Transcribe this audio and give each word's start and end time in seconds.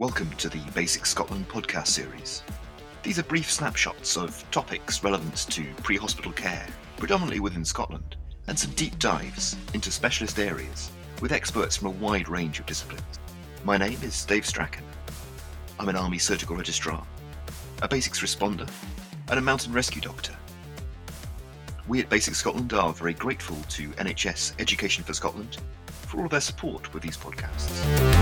Welcome 0.00 0.30
to 0.38 0.48
the 0.48 0.62
Basics 0.74 1.10
Scotland 1.10 1.46
podcast 1.50 1.88
series. 1.88 2.42
These 3.02 3.18
are 3.18 3.22
brief 3.24 3.50
snapshots 3.50 4.16
of 4.16 4.50
topics 4.50 5.04
relevant 5.04 5.46
to 5.50 5.62
pre 5.82 5.98
hospital 5.98 6.32
care, 6.32 6.66
predominantly 6.96 7.38
within 7.38 7.66
Scotland, 7.66 8.16
and 8.46 8.58
some 8.58 8.70
deep 8.70 8.98
dives 8.98 9.58
into 9.74 9.90
specialist 9.92 10.38
areas 10.38 10.90
with 11.20 11.32
experts 11.32 11.76
from 11.76 11.88
a 11.88 11.98
wide 12.02 12.30
range 12.30 12.58
of 12.58 12.64
disciplines. 12.64 13.18
My 13.62 13.76
name 13.76 13.98
is 14.02 14.24
Dave 14.24 14.46
Strachan. 14.46 14.84
I'm 15.78 15.90
an 15.90 15.96
Army 15.96 16.16
surgical 16.16 16.56
registrar, 16.56 17.06
a 17.82 17.88
basics 17.88 18.20
responder, 18.20 18.70
and 19.28 19.38
a 19.38 19.42
mountain 19.42 19.74
rescue 19.74 20.00
doctor. 20.00 20.34
We 21.88 22.00
at 22.00 22.08
Basics 22.08 22.38
Scotland 22.38 22.72
are 22.72 22.94
very 22.94 23.12
grateful 23.12 23.58
to 23.68 23.90
NHS 23.90 24.54
Education 24.60 25.04
for 25.04 25.12
Scotland 25.12 25.58
for 26.06 26.22
all 26.22 26.28
their 26.28 26.40
support 26.40 26.94
with 26.94 27.02
these 27.02 27.18
podcasts. 27.18 28.19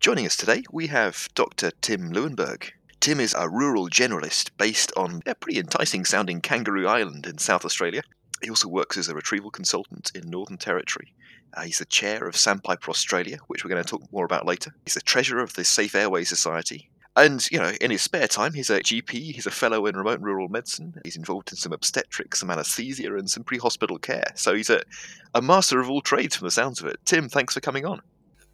Joining 0.00 0.26
us 0.26 0.36
today, 0.36 0.62
we 0.70 0.86
have 0.86 1.28
Dr. 1.34 1.72
Tim 1.80 2.12
Leeuwenburg. 2.12 2.70
Tim 3.00 3.18
is 3.18 3.34
a 3.36 3.48
rural 3.48 3.88
generalist 3.88 4.50
based 4.56 4.92
on 4.96 5.22
a 5.26 5.34
pretty 5.34 5.58
enticing 5.58 6.04
sounding 6.04 6.40
Kangaroo 6.40 6.86
Island 6.86 7.26
in 7.26 7.38
South 7.38 7.64
Australia. 7.64 8.02
He 8.40 8.48
also 8.48 8.68
works 8.68 8.96
as 8.96 9.08
a 9.08 9.14
retrieval 9.14 9.50
consultant 9.50 10.12
in 10.14 10.30
Northern 10.30 10.56
Territory. 10.56 11.12
Uh, 11.52 11.62
he's 11.62 11.78
the 11.78 11.84
chair 11.84 12.28
of 12.28 12.36
Sandpiper 12.36 12.92
Australia, 12.92 13.38
which 13.48 13.64
we're 13.64 13.70
going 13.70 13.82
to 13.82 13.88
talk 13.88 14.12
more 14.12 14.24
about 14.24 14.46
later. 14.46 14.72
He's 14.84 14.94
the 14.94 15.00
treasurer 15.00 15.42
of 15.42 15.54
the 15.54 15.64
Safe 15.64 15.96
Airway 15.96 16.22
Society. 16.22 16.90
And, 17.16 17.44
you 17.50 17.58
know, 17.58 17.72
in 17.80 17.90
his 17.90 18.02
spare 18.02 18.28
time, 18.28 18.52
he's 18.52 18.70
a 18.70 18.78
GP, 18.78 19.10
he's 19.10 19.46
a 19.46 19.50
fellow 19.50 19.84
in 19.86 19.96
remote 19.96 20.20
rural 20.20 20.48
medicine. 20.48 20.94
He's 21.02 21.16
involved 21.16 21.50
in 21.50 21.56
some 21.56 21.72
obstetrics, 21.72 22.38
some 22.38 22.50
anaesthesia, 22.50 23.16
and 23.16 23.28
some 23.28 23.42
pre 23.42 23.58
hospital 23.58 23.98
care. 23.98 24.30
So 24.36 24.54
he's 24.54 24.70
a, 24.70 24.80
a 25.34 25.42
master 25.42 25.80
of 25.80 25.90
all 25.90 26.02
trades 26.02 26.36
from 26.36 26.46
the 26.46 26.52
sounds 26.52 26.80
of 26.80 26.86
it. 26.86 27.00
Tim, 27.04 27.28
thanks 27.28 27.54
for 27.54 27.60
coming 27.60 27.84
on. 27.84 28.00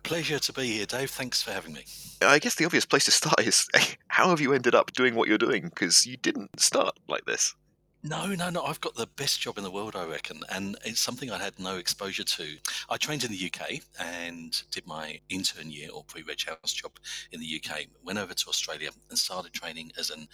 Pleasure 0.05 0.38
to 0.38 0.52
be 0.52 0.66
here, 0.66 0.84
Dave. 0.84 1.10
Thanks 1.10 1.42
for 1.42 1.50
having 1.50 1.72
me. 1.72 1.86
I 2.20 2.38
guess 2.38 2.55
the 2.56 2.66
obvious 2.66 2.84
place 2.84 3.06
to 3.06 3.10
start 3.10 3.41
is 3.41 3.66
how 4.08 4.28
have 4.28 4.41
you 4.41 4.52
ended 4.52 4.74
up 4.74 4.92
doing 4.92 5.14
what 5.14 5.28
you're 5.28 5.38
doing? 5.38 5.64
Because 5.64 6.06
you 6.06 6.19
didn't 6.19 6.61
start 6.61 6.98
like 7.08 7.24
this. 7.24 7.55
No, 8.02 8.27
no, 8.27 8.50
no. 8.50 8.62
I've 8.62 8.83
got 8.83 8.96
the 8.96 9.06
best 9.06 9.41
job 9.41 9.56
in 9.56 9.64
the 9.64 9.70
world, 9.70 9.96
I 9.96 10.05
reckon. 10.05 10.41
And 10.50 10.77
it's 10.84 11.00
something 11.00 11.30
I 11.30 11.38
had 11.38 11.58
no 11.58 11.78
exposure 11.78 12.22
to. 12.22 12.56
I 12.91 12.98
trained 12.98 13.24
in 13.24 13.33
the 13.33 13.50
UK 13.50 13.80
and 13.98 14.55
did 14.70 14.86
my 14.86 15.20
intern 15.30 15.70
year 15.70 15.88
or 15.91 16.05
pre 16.05 16.22
reg 16.22 16.44
house 16.46 16.74
job 16.74 16.92
in 17.33 17.41
the 17.41 17.62
UK. 17.64 17.86
Went 18.05 18.18
over 18.18 18.34
to 18.34 18.48
Australia 18.50 18.91
and 19.08 19.18
started 19.18 19.55
training 19.55 19.92
as 19.98 20.11
an 20.11 20.28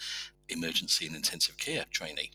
emergency 0.51 1.07
and 1.07 1.15
intensive 1.15 1.57
care 1.57 1.85
trainee. 1.91 2.31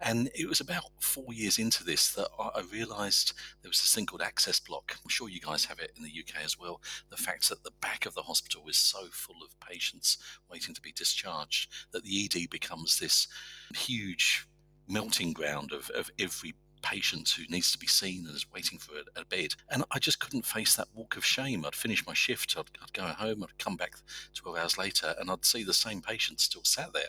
And 0.00 0.30
it 0.34 0.48
was 0.48 0.60
about 0.60 0.84
four 1.00 1.32
years 1.32 1.58
into 1.58 1.84
this 1.84 2.12
that 2.14 2.28
I 2.38 2.62
realised 2.72 3.32
there 3.62 3.68
was 3.68 3.80
this 3.80 3.94
thing 3.94 4.06
called 4.06 4.22
access 4.22 4.60
block. 4.60 4.96
I'm 5.02 5.08
sure 5.08 5.28
you 5.28 5.40
guys 5.40 5.64
have 5.64 5.78
it 5.78 5.92
in 5.96 6.02
the 6.02 6.12
UK 6.20 6.44
as 6.44 6.58
well. 6.58 6.80
The 7.10 7.16
fact 7.16 7.48
that 7.48 7.64
the 7.64 7.72
back 7.80 8.06
of 8.06 8.14
the 8.14 8.22
hospital 8.22 8.62
is 8.68 8.76
so 8.76 9.06
full 9.10 9.42
of 9.44 9.58
patients 9.60 10.18
waiting 10.50 10.74
to 10.74 10.80
be 10.80 10.92
discharged 10.92 11.70
that 11.92 12.04
the 12.04 12.24
ED 12.24 12.50
becomes 12.50 12.98
this 12.98 13.28
huge 13.74 14.46
melting 14.88 15.32
ground 15.32 15.72
of, 15.72 15.90
of 15.90 16.10
every 16.18 16.54
patient 16.86 17.28
who 17.30 17.52
needs 17.52 17.72
to 17.72 17.78
be 17.78 17.86
seen 17.88 18.26
and 18.26 18.36
is 18.36 18.46
waiting 18.54 18.78
for 18.78 18.92
a, 18.94 19.20
a, 19.20 19.24
bed. 19.24 19.54
And 19.68 19.84
I 19.90 19.98
just 19.98 20.20
couldn't 20.20 20.46
face 20.46 20.76
that 20.76 20.86
walk 20.94 21.16
of 21.16 21.24
shame. 21.24 21.64
I'd 21.64 21.74
finish 21.74 22.06
my 22.06 22.14
shift, 22.14 22.54
I'd, 22.56 22.70
I'd, 22.80 22.92
go 22.92 23.02
home, 23.02 23.42
I'd 23.42 23.58
come 23.58 23.76
back 23.76 23.96
12 24.34 24.56
hours 24.56 24.78
later, 24.78 25.14
and 25.18 25.28
I'd 25.28 25.44
see 25.44 25.64
the 25.64 25.74
same 25.74 26.00
patient 26.00 26.40
still 26.40 26.62
sat 26.62 26.92
there. 26.92 27.08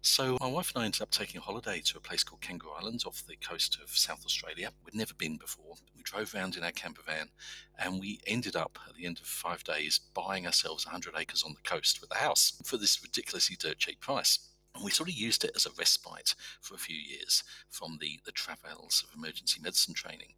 So 0.00 0.38
my 0.40 0.46
wife 0.46 0.72
and 0.74 0.82
I 0.82 0.86
ended 0.86 1.02
up 1.02 1.10
taking 1.10 1.38
a 1.38 1.44
holiday 1.44 1.82
to 1.84 1.98
a 1.98 2.00
place 2.00 2.24
called 2.24 2.40
Kangaroo 2.40 2.72
Islands 2.72 3.04
off 3.04 3.22
the 3.26 3.36
coast 3.36 3.78
of 3.82 3.90
South 3.90 4.24
Australia. 4.24 4.70
We'd 4.84 4.94
never 4.94 5.14
been 5.14 5.36
before. 5.36 5.74
We 5.94 6.02
drove 6.02 6.34
around 6.34 6.56
in 6.56 6.64
our 6.64 6.72
camper 6.72 7.02
van, 7.06 7.28
and 7.78 8.00
we 8.00 8.20
ended 8.26 8.56
up 8.56 8.78
at 8.88 8.96
the 8.96 9.04
end 9.04 9.18
of 9.20 9.26
five 9.26 9.62
days 9.62 10.00
buying 10.14 10.46
ourselves 10.46 10.86
100 10.86 11.14
acres 11.18 11.44
on 11.44 11.52
the 11.52 11.68
coast 11.68 12.00
with 12.00 12.10
a 12.12 12.18
house 12.18 12.54
for 12.64 12.78
this 12.78 13.02
ridiculously 13.02 13.56
dirt 13.60 13.78
cheap 13.78 14.00
price. 14.00 14.38
And 14.74 14.84
we 14.84 14.90
sort 14.90 15.10
of 15.10 15.14
used 15.14 15.44
it 15.44 15.52
as 15.54 15.66
a 15.66 15.70
respite 15.78 16.34
for 16.60 16.74
a 16.74 16.78
few 16.78 16.96
years 16.96 17.44
from 17.68 17.98
the, 18.00 18.20
the 18.24 18.32
travails 18.32 19.04
of 19.06 19.16
emergency 19.16 19.60
medicine 19.62 19.92
training. 19.92 20.34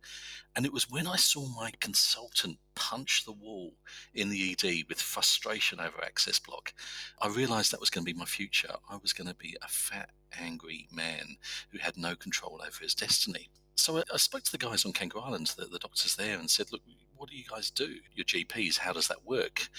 And 0.56 0.66
it 0.66 0.72
was 0.72 0.90
when 0.90 1.06
I 1.06 1.16
saw 1.16 1.46
my 1.46 1.70
consultant 1.80 2.58
punch 2.74 3.24
the 3.24 3.32
wall 3.32 3.74
in 4.12 4.30
the 4.30 4.52
ED 4.52 4.88
with 4.88 5.00
frustration 5.00 5.78
over 5.78 6.02
access 6.02 6.38
block, 6.40 6.74
I 7.22 7.28
realized 7.28 7.72
that 7.72 7.80
was 7.80 7.90
going 7.90 8.04
to 8.04 8.12
be 8.12 8.18
my 8.18 8.24
future. 8.24 8.74
I 8.90 8.96
was 8.96 9.12
going 9.12 9.28
to 9.28 9.34
be 9.34 9.56
a 9.62 9.68
fat, 9.68 10.10
angry 10.38 10.88
man 10.92 11.36
who 11.70 11.78
had 11.78 11.96
no 11.96 12.16
control 12.16 12.60
over 12.66 12.78
his 12.82 12.94
destiny. 12.94 13.50
So 13.76 14.02
I, 14.12 14.16
spoke 14.16 14.42
to 14.44 14.52
the 14.52 14.58
guys 14.58 14.84
on 14.84 14.92
Kangaroo 14.92 15.22
Island, 15.22 15.52
the, 15.56 15.66
the 15.66 15.78
doctors 15.78 16.16
there, 16.16 16.38
and 16.38 16.48
said, 16.48 16.70
Look, 16.70 16.82
what 17.24 17.30
do 17.30 17.38
you 17.38 17.44
guys 17.50 17.70
do? 17.70 17.88
Your 18.14 18.26
GPs, 18.26 18.76
how 18.76 18.92
does 18.92 19.08
that 19.08 19.24
work? 19.24 19.70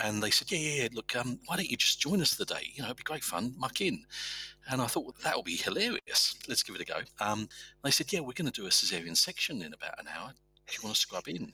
And 0.00 0.22
they 0.22 0.30
said, 0.30 0.52
yeah, 0.52 0.58
yeah, 0.58 0.82
yeah 0.82 0.88
look, 0.92 1.16
um, 1.16 1.40
why 1.46 1.56
don't 1.56 1.68
you 1.68 1.76
just 1.76 2.00
join 2.00 2.20
us 2.20 2.36
today? 2.36 2.70
You 2.74 2.82
know, 2.82 2.86
it'd 2.86 2.98
be 2.98 3.02
great 3.02 3.24
fun, 3.24 3.54
muck 3.58 3.80
in. 3.80 4.04
And 4.70 4.80
I 4.80 4.86
thought, 4.86 5.02
well, 5.02 5.16
that'll 5.24 5.42
be 5.42 5.56
hilarious. 5.56 6.36
Let's 6.46 6.62
give 6.62 6.76
it 6.76 6.80
a 6.80 6.84
go. 6.84 7.00
Um, 7.18 7.48
they 7.82 7.90
said, 7.90 8.12
yeah, 8.12 8.20
we're 8.20 8.34
going 8.34 8.52
to 8.52 8.52
do 8.52 8.68
a 8.68 8.70
cesarean 8.70 9.16
section 9.16 9.62
in 9.62 9.74
about 9.74 9.98
an 9.98 10.06
hour. 10.16 10.30
Do 10.68 10.74
you 10.74 10.78
want 10.84 10.94
to 10.94 11.00
scrub 11.00 11.26
in? 11.26 11.52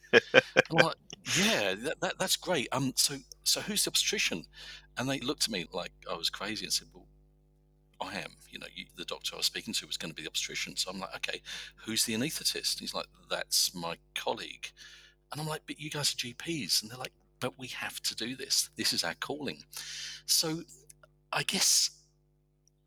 Like, 0.71 0.97
yeah, 1.39 1.75
that, 1.77 1.99
that, 2.03 2.19
that's 2.19 2.37
great. 2.37 2.69
Um, 2.71 2.93
so, 2.95 3.15
so 3.45 3.63
who's 3.63 3.85
the 3.85 3.91
obstetrician? 3.91 4.45
And 4.99 5.09
they 5.09 5.19
looked 5.21 5.45
at 5.45 5.51
me 5.51 5.65
like 5.73 5.93
I 6.11 6.15
was 6.15 6.29
crazy 6.29 6.67
and 6.67 6.73
said, 6.75 6.89
well, 6.93 7.07
I 8.03 8.19
am. 8.19 8.33
You 8.51 8.59
know, 8.59 8.67
you, 8.75 8.85
the 8.99 9.07
doctor 9.07 9.35
I 9.35 9.39
was 9.39 9.47
speaking 9.47 9.73
to 9.73 9.87
was 9.87 9.97
going 9.97 10.11
to 10.11 10.15
be 10.15 10.25
the 10.25 10.29
obstetrician. 10.29 10.77
So 10.77 10.91
I'm 10.91 11.01
like, 11.01 11.17
okay, 11.17 11.41
who's 11.87 12.05
the 12.05 12.15
anaesthetist? 12.15 12.81
He's 12.81 12.93
like, 12.93 13.07
that's 13.31 13.75
my 13.75 13.97
colleague. 14.15 14.73
And 15.31 15.41
I'm 15.41 15.47
like, 15.47 15.63
but 15.67 15.81
you 15.81 15.91
guys 15.91 16.13
are 16.13 16.17
GPs. 16.17 16.83
And 16.83 16.91
they're 16.91 16.99
like, 16.99 17.13
but 17.41 17.59
we 17.59 17.69
have 17.69 18.01
to 18.03 18.15
do 18.15 18.37
this. 18.37 18.71
This 18.77 18.93
is 18.93 19.05
our 19.05 19.15
calling. 19.15 19.63
So 20.27 20.63
I 21.33 21.43
guess 21.43 21.91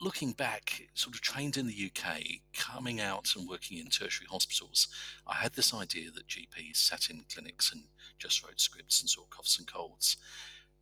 looking 0.01 0.31
back, 0.31 0.81
sort 0.95 1.15
of 1.15 1.21
trained 1.21 1.57
in 1.57 1.67
the 1.67 1.91
UK, 1.91 2.21
coming 2.53 2.99
out 2.99 3.35
and 3.35 3.47
working 3.47 3.77
in 3.77 3.87
tertiary 3.87 4.27
hospitals, 4.29 4.87
I 5.27 5.35
had 5.35 5.53
this 5.53 5.73
idea 5.73 6.09
that 6.11 6.27
GPs 6.27 6.77
sat 6.77 7.09
in 7.09 7.23
clinics 7.31 7.71
and 7.71 7.83
just 8.17 8.43
wrote 8.43 8.59
scripts 8.59 9.01
and 9.01 9.09
saw 9.09 9.23
coughs 9.29 9.59
and 9.59 9.71
colds. 9.71 10.17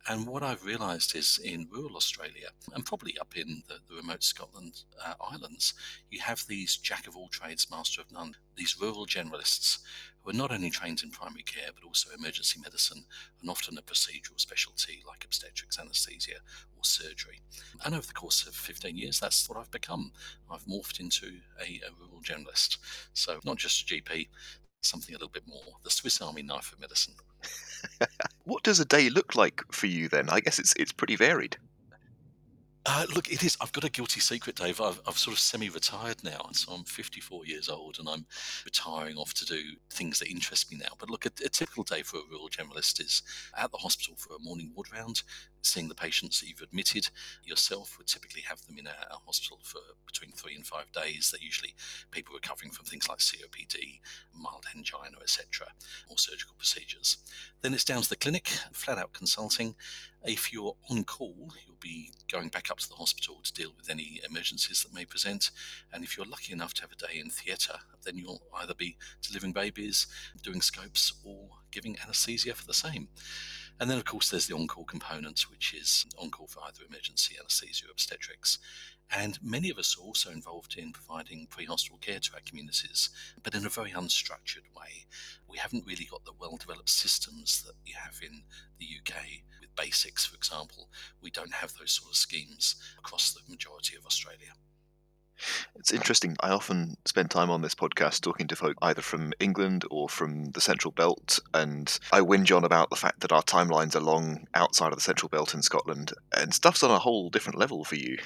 And 0.08 0.26
what 0.26 0.42
I've 0.42 0.64
realised 0.64 1.14
is 1.14 1.38
in 1.42 1.68
rural 1.70 1.96
Australia, 1.96 2.48
and 2.72 2.86
probably 2.86 3.18
up 3.18 3.36
in 3.36 3.62
the, 3.68 3.76
the 3.88 3.96
remote 3.96 4.22
Scotland 4.22 4.82
uh, 5.04 5.14
islands, 5.20 5.74
you 6.10 6.20
have 6.20 6.46
these 6.46 6.76
jack 6.76 7.06
of 7.06 7.16
all 7.16 7.28
trades, 7.28 7.70
master 7.70 8.00
of 8.00 8.10
none, 8.10 8.36
these 8.56 8.80
rural 8.80 9.06
generalists 9.06 9.78
who 10.22 10.30
are 10.30 10.34
not 10.34 10.52
only 10.52 10.70
trained 10.70 11.02
in 11.02 11.10
primary 11.10 11.42
care 11.42 11.70
but 11.74 11.86
also 11.86 12.10
emergency 12.10 12.58
medicine 12.60 13.04
and 13.40 13.50
often 13.50 13.76
a 13.78 13.82
procedural 13.82 14.40
specialty 14.40 15.02
like 15.06 15.24
obstetrics, 15.24 15.78
anaesthesia, 15.78 16.36
or 16.76 16.82
surgery. 16.84 17.40
And 17.84 17.94
over 17.94 18.06
the 18.06 18.12
course 18.14 18.46
of 18.46 18.54
15 18.54 18.96
years, 18.96 19.20
that's 19.20 19.48
what 19.48 19.58
I've 19.58 19.70
become. 19.70 20.12
I've 20.50 20.64
morphed 20.64 21.00
into 21.00 21.40
a, 21.60 21.80
a 21.86 21.92
rural 21.98 22.22
generalist. 22.22 22.78
So 23.12 23.38
not 23.44 23.58
just 23.58 23.82
a 23.82 23.94
GP, 23.94 24.28
something 24.82 25.14
a 25.14 25.18
little 25.18 25.28
bit 25.28 25.46
more 25.46 25.76
the 25.84 25.90
Swiss 25.90 26.22
Army 26.22 26.42
knife 26.42 26.72
of 26.72 26.80
medicine. 26.80 27.14
what 28.44 28.62
does 28.62 28.80
a 28.80 28.84
day 28.84 29.10
look 29.10 29.34
like 29.34 29.62
for 29.72 29.86
you 29.86 30.08
then? 30.08 30.28
I 30.30 30.40
guess 30.40 30.58
it's 30.58 30.74
it's 30.76 30.92
pretty 30.92 31.16
varied. 31.16 31.56
Uh, 32.86 33.04
look, 33.14 33.30
it 33.30 33.44
is. 33.44 33.58
I've 33.60 33.72
got 33.72 33.84
a 33.84 33.90
guilty 33.90 34.20
secret, 34.20 34.56
Dave. 34.56 34.80
I've, 34.80 35.02
I've 35.06 35.18
sort 35.18 35.34
of 35.34 35.38
semi-retired 35.38 36.24
now, 36.24 36.48
so 36.52 36.72
I'm 36.72 36.84
54 36.84 37.44
years 37.44 37.68
old, 37.68 37.98
and 37.98 38.08
I'm 38.08 38.24
retiring 38.64 39.16
off 39.16 39.34
to 39.34 39.44
do 39.44 39.60
things 39.90 40.18
that 40.18 40.30
interest 40.30 40.72
me 40.72 40.78
now. 40.78 40.94
But 40.98 41.10
look, 41.10 41.26
a, 41.26 41.30
a 41.44 41.50
typical 41.50 41.84
day 41.84 42.02
for 42.02 42.16
a 42.16 42.22
rural 42.30 42.48
generalist 42.48 43.00
is 43.00 43.22
at 43.56 43.70
the 43.70 43.76
hospital 43.76 44.14
for 44.16 44.34
a 44.34 44.42
morning 44.42 44.72
ward 44.74 44.88
round, 44.94 45.22
seeing 45.60 45.88
the 45.88 45.94
patients 45.94 46.40
that 46.40 46.48
you've 46.48 46.62
admitted 46.62 47.10
yourself. 47.44 47.98
Would 47.98 48.06
typically 48.06 48.42
have 48.48 48.64
them 48.66 48.78
in 48.78 48.86
a, 48.86 48.96
a 49.10 49.18
hospital 49.26 49.58
for 49.62 49.80
between 50.70 50.90
three 50.92 51.00
and 51.00 51.04
five 51.04 51.04
days. 51.04 51.30
They're 51.30 51.44
usually 51.44 51.74
people 52.10 52.34
recovering 52.34 52.70
from 52.70 52.86
things 52.86 53.08
like 53.08 53.18
COPD, 53.18 54.00
mild 54.34 54.66
angina, 54.74 55.18
etc., 55.22 55.68
or 56.08 56.18
surgical 56.18 56.54
procedures. 56.56 57.18
Then 57.62 57.74
it's 57.74 57.84
down 57.84 58.02
to 58.02 58.08
the 58.08 58.16
clinic, 58.16 58.48
flat 58.72 58.98
out 58.98 59.12
consulting. 59.12 59.74
If 60.24 60.52
you're 60.52 60.76
on 60.90 61.04
call, 61.04 61.52
you'll 61.64 61.76
be 61.80 62.12
going 62.30 62.48
back 62.48 62.70
up 62.70 62.78
to 62.78 62.88
the 62.88 62.94
hospital 62.94 63.40
to 63.42 63.52
deal 63.52 63.72
with 63.76 63.88
any 63.90 64.20
emergencies 64.28 64.82
that 64.82 64.94
may 64.94 65.04
present. 65.04 65.50
And 65.92 66.04
if 66.04 66.16
you're 66.16 66.26
lucky 66.26 66.52
enough 66.52 66.74
to 66.74 66.82
have 66.82 66.92
a 66.92 66.96
day 66.96 67.18
in 67.18 67.30
theatre, 67.30 67.78
then 68.04 68.18
you'll 68.18 68.42
either 68.54 68.74
be 68.74 68.96
delivering 69.22 69.52
babies, 69.52 70.06
doing 70.42 70.60
scopes, 70.60 71.12
or 71.24 71.48
giving 71.70 71.96
anaesthesia 72.02 72.54
for 72.54 72.66
the 72.66 72.74
same. 72.74 73.08
And 73.78 73.88
then, 73.88 73.96
of 73.96 74.04
course, 74.04 74.28
there's 74.28 74.46
the 74.46 74.54
on 74.54 74.66
call 74.66 74.84
component, 74.84 75.40
which 75.50 75.72
is 75.72 76.04
on 76.18 76.30
call 76.30 76.46
for 76.46 76.60
either 76.64 76.80
emergency 76.86 77.36
anaesthesia 77.40 77.86
or 77.86 77.92
obstetrics. 77.92 78.58
And 79.16 79.38
many 79.42 79.70
of 79.70 79.78
us 79.78 79.96
are 79.98 80.02
also 80.02 80.30
involved 80.30 80.76
in 80.76 80.92
providing 80.92 81.46
pre 81.50 81.64
hospital 81.64 81.98
care 81.98 82.20
to 82.20 82.34
our 82.34 82.40
communities, 82.46 83.10
but 83.42 83.54
in 83.54 83.66
a 83.66 83.70
very 83.70 83.90
unstructured 83.90 84.72
way. 84.76 85.06
We 85.48 85.58
haven't 85.58 85.86
really 85.86 86.06
got 86.08 86.24
the 86.24 86.32
well 86.38 86.56
developed 86.56 86.90
systems 86.90 87.62
that 87.64 87.74
you 87.84 87.94
have 88.02 88.20
in 88.22 88.42
the 88.78 88.86
UK 88.86 89.42
with 89.60 89.74
basics, 89.74 90.26
for 90.26 90.36
example. 90.36 90.88
We 91.20 91.30
don't 91.30 91.54
have 91.54 91.74
those 91.74 91.92
sort 91.92 92.10
of 92.12 92.16
schemes 92.16 92.76
across 92.98 93.32
the 93.32 93.40
majority 93.50 93.96
of 93.96 94.06
Australia. 94.06 94.52
It's 95.74 95.92
interesting. 95.92 96.36
I 96.40 96.50
often 96.50 96.96
spend 97.06 97.30
time 97.30 97.50
on 97.50 97.62
this 97.62 97.74
podcast 97.74 98.20
talking 98.20 98.46
to 98.48 98.56
folk 98.56 98.76
either 98.82 99.02
from 99.02 99.32
England 99.40 99.84
or 99.90 100.08
from 100.08 100.50
the 100.52 100.60
Central 100.60 100.92
Belt, 100.92 101.38
and 101.54 101.98
I 102.12 102.20
whinge 102.20 102.54
on 102.54 102.64
about 102.64 102.90
the 102.90 102.96
fact 102.96 103.20
that 103.20 103.32
our 103.32 103.42
timelines 103.42 103.96
are 103.96 104.00
long 104.00 104.46
outside 104.54 104.92
of 104.92 104.98
the 104.98 105.02
Central 105.02 105.28
Belt 105.28 105.54
in 105.54 105.62
Scotland, 105.62 106.12
and 106.36 106.52
stuff's 106.52 106.82
on 106.82 106.90
a 106.90 106.98
whole 106.98 107.30
different 107.30 107.58
level 107.58 107.84
for 107.84 107.96
you. 107.96 108.18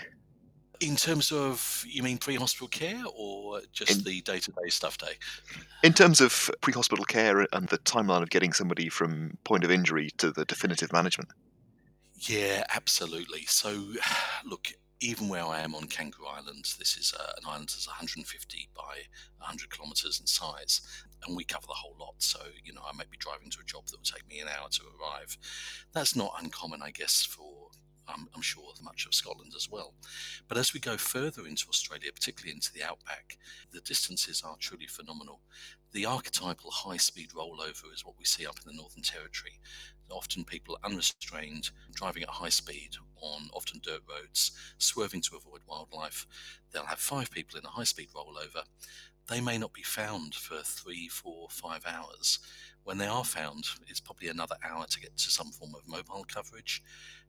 In 0.80 0.96
terms 0.96 1.32
of, 1.32 1.84
you 1.88 2.02
mean 2.02 2.18
pre 2.18 2.34
hospital 2.36 2.68
care 2.68 3.02
or 3.14 3.60
just 3.72 3.98
In- 3.98 4.04
the 4.04 4.20
day 4.22 4.38
to 4.40 4.50
day 4.50 4.68
stuff 4.68 4.98
day? 4.98 5.14
In 5.82 5.92
terms 5.92 6.20
of 6.20 6.50
pre 6.60 6.72
hospital 6.72 7.04
care 7.04 7.46
and 7.52 7.68
the 7.68 7.78
timeline 7.78 8.22
of 8.22 8.30
getting 8.30 8.52
somebody 8.52 8.88
from 8.88 9.38
point 9.44 9.64
of 9.64 9.70
injury 9.70 10.10
to 10.18 10.30
the 10.30 10.44
definitive 10.44 10.92
management. 10.92 11.30
Yeah, 12.16 12.64
absolutely. 12.74 13.44
So, 13.46 13.92
look, 14.44 14.68
even 15.00 15.28
where 15.28 15.44
I 15.44 15.60
am 15.60 15.74
on 15.74 15.86
Kangaroo 15.86 16.26
Island, 16.26 16.64
this 16.78 16.96
is 16.96 17.14
uh, 17.18 17.32
an 17.36 17.44
island 17.46 17.68
that's 17.68 17.86
150 17.86 18.68
by 18.74 19.02
100 19.38 19.70
kilometres 19.70 20.20
in 20.20 20.26
size, 20.26 20.80
and 21.26 21.36
we 21.36 21.44
cover 21.44 21.66
the 21.66 21.74
whole 21.74 21.96
lot. 21.98 22.14
So, 22.18 22.40
you 22.64 22.72
know, 22.72 22.82
I 22.86 22.96
may 22.96 23.04
be 23.10 23.18
driving 23.18 23.50
to 23.50 23.58
a 23.60 23.64
job 23.64 23.86
that 23.86 23.98
will 23.98 24.04
take 24.04 24.26
me 24.28 24.40
an 24.40 24.48
hour 24.48 24.68
to 24.70 24.82
arrive. 24.98 25.36
That's 25.92 26.16
not 26.16 26.34
uncommon, 26.40 26.80
I 26.82 26.90
guess, 26.90 27.24
for 27.24 27.63
I'm, 28.08 28.28
I'm 28.34 28.42
sure 28.42 28.64
much 28.82 29.06
of 29.06 29.14
Scotland 29.14 29.52
as 29.56 29.70
well. 29.70 29.94
But 30.48 30.58
as 30.58 30.72
we 30.72 30.80
go 30.80 30.96
further 30.96 31.46
into 31.46 31.68
Australia, 31.68 32.10
particularly 32.12 32.54
into 32.54 32.72
the 32.72 32.82
outback, 32.82 33.38
the 33.72 33.80
distances 33.80 34.42
are 34.44 34.56
truly 34.58 34.86
phenomenal. 34.86 35.40
The 35.92 36.06
archetypal 36.06 36.70
high 36.70 36.96
speed 36.96 37.30
rollover 37.30 37.92
is 37.94 38.04
what 38.04 38.18
we 38.18 38.24
see 38.24 38.46
up 38.46 38.58
in 38.64 38.70
the 38.70 38.76
Northern 38.76 39.02
Territory. 39.02 39.60
Often 40.10 40.44
people 40.44 40.78
unrestrained, 40.84 41.70
driving 41.92 42.24
at 42.24 42.28
high 42.28 42.50
speed 42.50 42.90
on 43.20 43.48
often 43.52 43.80
dirt 43.82 44.02
roads, 44.08 44.52
swerving 44.78 45.22
to 45.22 45.36
avoid 45.36 45.60
wildlife. 45.66 46.26
They'll 46.72 46.86
have 46.86 46.98
five 46.98 47.30
people 47.30 47.58
in 47.58 47.64
a 47.64 47.70
high 47.70 47.84
speed 47.84 48.08
rollover. 48.14 48.64
They 49.28 49.40
may 49.40 49.56
not 49.56 49.72
be 49.72 49.82
found 49.82 50.34
for 50.34 50.58
three, 50.62 51.08
four, 51.08 51.48
five 51.50 51.84
hours. 51.86 52.38
When 52.84 52.98
they 52.98 53.06
are 53.06 53.24
found, 53.24 53.64
it's 53.88 54.00
probably 54.00 54.28
another 54.28 54.56
hour 54.62 54.84
to 54.86 55.00
get 55.00 55.16
to 55.16 55.30
some 55.30 55.50
form 55.50 55.74
of 55.74 55.88
mobile 55.88 56.24
coverage. 56.28 56.82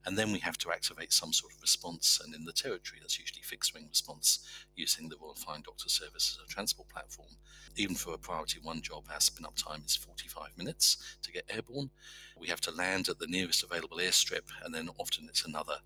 And 0.06 0.18
then 0.18 0.34
we 0.34 0.40
have 0.40 0.58
to 0.60 0.72
activate 0.72 1.14
some 1.14 1.32
sort 1.32 1.54
of 1.54 1.62
response. 1.62 2.20
And 2.24 2.36
in 2.36 2.44
the 2.44 2.52
territory, 2.52 3.00
that's 3.00 3.18
usually 3.18 3.42
fixed 3.42 3.74
wing 3.74 3.88
response 3.88 4.40
using 4.76 5.08
the 5.08 5.16
Royal 5.20 5.34
Flying 5.34 5.62
Doctor 5.62 5.88
Service 5.88 6.38
as 6.38 6.44
a 6.44 6.54
transport 6.54 6.90
platform. 6.90 7.30
Even 7.78 7.96
for 7.96 8.14
a 8.14 8.18
priority 8.18 8.60
one 8.62 8.82
job, 8.82 9.06
our 9.12 9.22
spin 9.22 9.46
up 9.46 9.56
time 9.56 9.82
is 9.86 9.96
45 9.96 10.58
minutes 10.58 11.18
to 11.24 11.32
get 11.32 11.50
airborne. 11.50 11.90
We 12.38 12.50
have 12.50 12.62
to 12.62 12.72
land 12.72 13.08
at 13.08 13.20
the 13.20 13.28
nearest 13.28 13.64
available 13.64 13.98
airstrip, 13.98 14.50
and 14.64 14.76
then 14.76 14.90
often 15.00 15.28
it's 15.30 15.46
another 15.46 15.78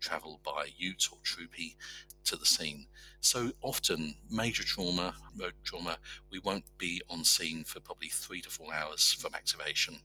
travel 0.00 0.40
by 0.44 0.68
ute 0.76 1.08
or 1.12 1.18
troopy 1.22 1.76
to 2.24 2.36
the 2.36 2.46
scene. 2.46 2.86
So 3.20 3.52
often, 3.62 4.16
major 4.30 4.64
trauma, 4.64 5.14
road 5.36 5.54
trauma, 5.62 5.98
we 6.30 6.38
won't 6.40 6.64
be 6.78 7.00
on 7.08 7.24
scene 7.24 7.64
for 7.64 7.80
probably 7.80 8.08
three 8.08 8.40
to 8.42 8.50
four 8.50 8.74
hours 8.74 9.12
from 9.12 9.34
activation. 9.34 9.96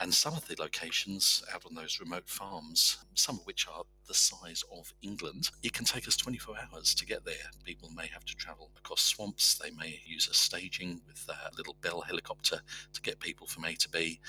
And 0.00 0.12
some 0.12 0.34
of 0.34 0.46
the 0.48 0.56
locations 0.58 1.44
out 1.54 1.64
on 1.66 1.74
those 1.74 2.00
remote 2.00 2.28
farms, 2.28 2.98
some 3.14 3.36
of 3.36 3.46
which 3.46 3.66
are 3.68 3.84
the 4.06 4.14
size 4.14 4.64
of 4.72 4.92
England, 5.02 5.50
it 5.62 5.72
can 5.72 5.84
take 5.84 6.08
us 6.08 6.16
24 6.16 6.56
hours 6.72 6.94
to 6.94 7.06
get 7.06 7.24
there. 7.24 7.34
People 7.64 7.90
may 7.90 8.06
have 8.08 8.24
to 8.24 8.34
travel 8.34 8.70
across 8.76 9.02
swamps, 9.02 9.54
they 9.58 9.70
may 9.70 10.00
use 10.04 10.28
a 10.28 10.34
staging 10.34 11.00
with 11.06 11.28
a 11.28 11.56
little 11.56 11.76
Bell 11.80 12.00
helicopter 12.00 12.60
to 12.92 13.02
get 13.02 13.20
people 13.20 13.46
from 13.46 13.64
A 13.64 13.74
to 13.74 13.88
B. 13.88 14.20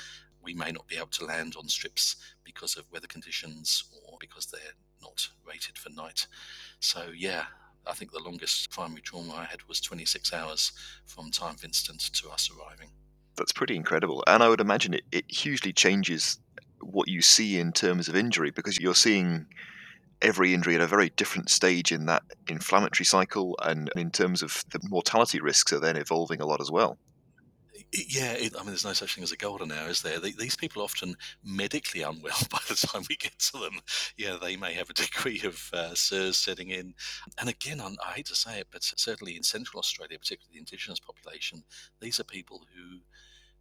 We 0.42 0.54
may 0.54 0.72
not 0.72 0.88
be 0.88 0.98
able 0.98 1.08
to 1.08 1.26
land 1.26 1.56
on 1.58 1.68
strips 1.68 2.16
because 2.44 2.78
of 2.78 2.92
weather 2.92 3.08
conditions 3.08 3.84
or 4.08 4.18
because 4.20 4.46
they're 4.46 4.76
not 5.02 5.30
rated 5.46 5.78
for 5.78 5.90
night. 5.90 6.28
So, 6.80 7.08
yeah, 7.16 7.46
I 7.88 7.94
think 7.94 8.12
the 8.12 8.20
longest 8.20 8.70
primary 8.70 9.02
trauma 9.02 9.34
I 9.34 9.46
had 9.46 9.64
was 9.68 9.82
26 9.82 10.34
hours 10.34 10.72
from 11.06 11.32
time 11.32 11.56
of 11.56 11.64
incident 11.64 12.02
to 12.14 12.30
us 12.30 12.50
arriving. 12.52 12.90
That's 13.36 13.52
pretty 13.52 13.76
incredible. 13.76 14.24
And 14.28 14.44
I 14.44 14.50
would 14.50 14.62
imagine 14.62 14.94
it, 14.94 15.04
it 15.12 15.26
hugely 15.30 15.74
changes 15.74 16.40
what 16.82 17.08
you 17.08 17.22
see 17.22 17.60
in 17.60 17.72
terms 17.72 18.08
of 18.08 18.16
injury 18.16 18.52
because 18.52 18.80
you're 18.80 18.96
seeing 18.96 19.46
every 20.22 20.54
injury 20.54 20.76
at 20.76 20.82
a 20.82 20.88
very 20.88 21.10
different 21.12 21.50
stage 21.50 21.92
in 21.92 22.06
that 22.06 22.24
inflammatory 22.48 23.06
cycle 23.06 23.58
and 23.64 23.90
in 23.96 24.12
terms 24.12 24.44
of 24.44 24.64
the 24.72 24.80
mortality 24.90 25.40
risks 25.40 25.72
are 25.72 25.80
then 25.80 25.96
evolving 25.96 26.42
a 26.42 26.46
lot 26.46 26.60
as 26.60 26.70
well 26.70 26.98
yeah, 27.92 28.34
it, 28.34 28.54
I 28.56 28.60
mean, 28.60 28.68
there's 28.68 28.86
no 28.86 28.94
such 28.94 29.16
thing 29.16 29.24
as 29.24 29.32
a 29.32 29.38
golden 29.38 29.72
hour, 29.72 29.90
is 29.90 30.02
there? 30.02 30.20
these 30.20 30.56
people 30.56 30.82
are 30.82 30.86
often 30.86 31.16
medically 31.44 32.02
unwell 32.02 32.38
by 32.52 32.60
the 32.68 32.76
time 32.76 33.04
we 33.10 33.16
get 33.16 33.38
to 33.40 33.60
them. 33.60 33.80
Yeah, 34.18 34.38
they 34.42 34.56
may 34.58 34.74
have 34.74 34.90
a 34.90 34.94
degree 34.94 35.42
of 35.44 35.70
uh, 35.74 35.94
SIRS 35.96 36.38
setting 36.38 36.70
in. 36.70 36.94
And 37.40 37.50
again, 37.50 37.82
I, 37.82 37.96
I 38.06 38.12
hate 38.14 38.28
to 38.28 38.36
say 38.36 38.60
it, 38.60 38.68
but 38.72 38.84
certainly 38.84 39.36
in 39.36 39.44
Central 39.44 39.80
Australia, 39.80 40.20
particularly 40.20 40.54
the 40.54 40.60
Indigenous 40.60 41.00
population, 41.00 41.64
these 42.00 42.20
are 42.20 42.26
people 42.26 42.66
who 42.76 43.00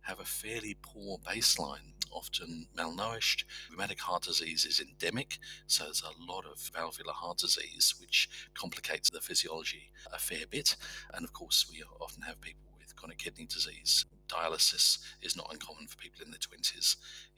have 0.02 0.20
a 0.20 0.24
fairly 0.24 0.76
poor 0.80 1.18
baseline, 1.18 1.92
often 2.10 2.66
malnourished. 2.76 3.44
Rheumatic 3.70 4.00
heart 4.00 4.22
disease 4.22 4.64
is 4.64 4.80
endemic, 4.80 5.38
so 5.66 5.84
there's 5.84 6.02
a 6.02 6.32
lot 6.32 6.44
of 6.46 6.58
valvular 6.74 7.12
heart 7.12 7.38
disease, 7.38 7.94
which 8.00 8.28
complicates 8.54 9.10
the 9.10 9.20
physiology 9.20 9.90
a 10.12 10.18
fair 10.18 10.46
bit. 10.50 10.76
And 11.12 11.24
of 11.24 11.32
course, 11.32 11.66
we 11.70 11.82
often 12.00 12.22
have 12.22 12.40
people 12.40 12.72
with 12.78 12.96
chronic 12.96 13.18
kidney 13.18 13.46
disease. 13.46 14.06
Dialysis 14.28 14.98
is 15.22 15.36
not 15.36 15.48
uncommon 15.52 15.86
for 15.86 15.96
people 15.96 16.24
in 16.24 16.30
their 16.30 16.38
20s 16.38 16.96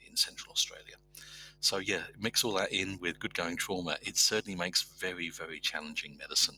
in 0.09 0.17
Central 0.17 0.53
Australia. 0.53 0.97
So, 1.61 1.79
yeah, 1.79 2.03
mix 2.19 2.43
all 2.43 2.55
that 2.55 2.73
in 2.73 2.99
with 3.01 3.21
good 3.21 3.35
going 3.35 3.57
trauma, 3.57 3.97
it 4.03 4.17
certainly 4.17 4.57
makes 4.57 4.83
very, 4.83 5.31
very 5.31 5.61
challenging 5.61 6.17
medicine. 6.17 6.57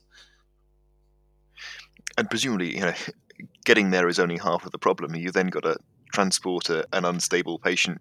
And 2.16 2.30
presumably, 2.30 2.74
you 2.76 2.80
know, 2.80 2.94
getting 3.64 3.90
there 3.90 4.08
is 4.08 4.18
only 4.18 4.38
half 4.38 4.64
of 4.64 4.72
the 4.72 4.78
problem. 4.78 5.14
You 5.14 5.30
then 5.30 5.48
got 5.48 5.64
to 5.64 5.76
transport 6.12 6.70
a, 6.70 6.86
an 6.92 7.04
unstable 7.04 7.58
patient 7.58 8.00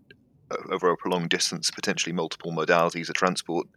over 0.69 0.91
a 0.91 0.97
prolonged 0.97 1.29
distance, 1.29 1.71
potentially 1.71 2.13
multiple 2.13 2.51
modalities 2.51 3.09
of 3.09 3.15
transport 3.15 3.67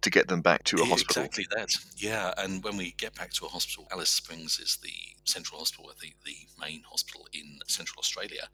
to 0.00 0.10
get 0.10 0.28
them 0.28 0.40
back 0.40 0.62
to 0.64 0.76
a 0.76 0.84
hospital. 0.84 1.24
Exactly 1.24 1.46
that. 1.56 1.70
Yeah, 1.96 2.32
and 2.38 2.62
when 2.62 2.76
we 2.76 2.92
get 2.92 3.14
back 3.14 3.32
to 3.32 3.46
a 3.46 3.48
hospital, 3.48 3.88
Alice 3.90 4.10
Springs 4.10 4.58
is 4.60 4.78
the 4.82 4.92
central 5.24 5.58
hospital, 5.58 5.90
the, 6.00 6.12
the 6.24 6.36
main 6.60 6.82
hospital 6.88 7.26
in 7.32 7.58
Central 7.66 7.98
Australia. 7.98 8.48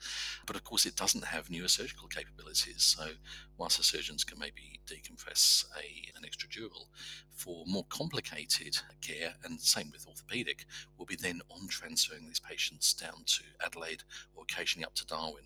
But 0.47 0.57
of 0.57 0.65
course, 0.65 0.87
it 0.87 0.97
doesn't 0.97 1.25
have 1.25 1.49
neurosurgical 1.49 2.11
capabilities. 2.11 2.83
So, 2.97 3.11
whilst 3.59 3.77
the 3.77 3.85
surgeons 3.85 4.25
can 4.25 4.39
maybe 4.39 4.81
decompress 4.87 5.65
a, 5.77 6.17
an 6.17 6.25
extradural, 6.29 6.87
for 7.35 7.65
more 7.67 7.85
complicated 7.89 8.79
care, 9.03 9.35
and 9.45 9.61
same 9.61 9.91
with 9.93 10.07
orthopedic, 10.09 10.65
we'll 10.97 11.07
be 11.07 11.17
then 11.17 11.41
on 11.51 11.69
transferring 11.69 12.27
these 12.27 12.41
patients 12.41 12.95
down 12.95 13.23
to 13.27 13.43
Adelaide 13.65 14.05
or 14.35 14.45
occasionally 14.45 14.87
up 14.87 14.95
to 14.95 15.07
Darwin. 15.07 15.45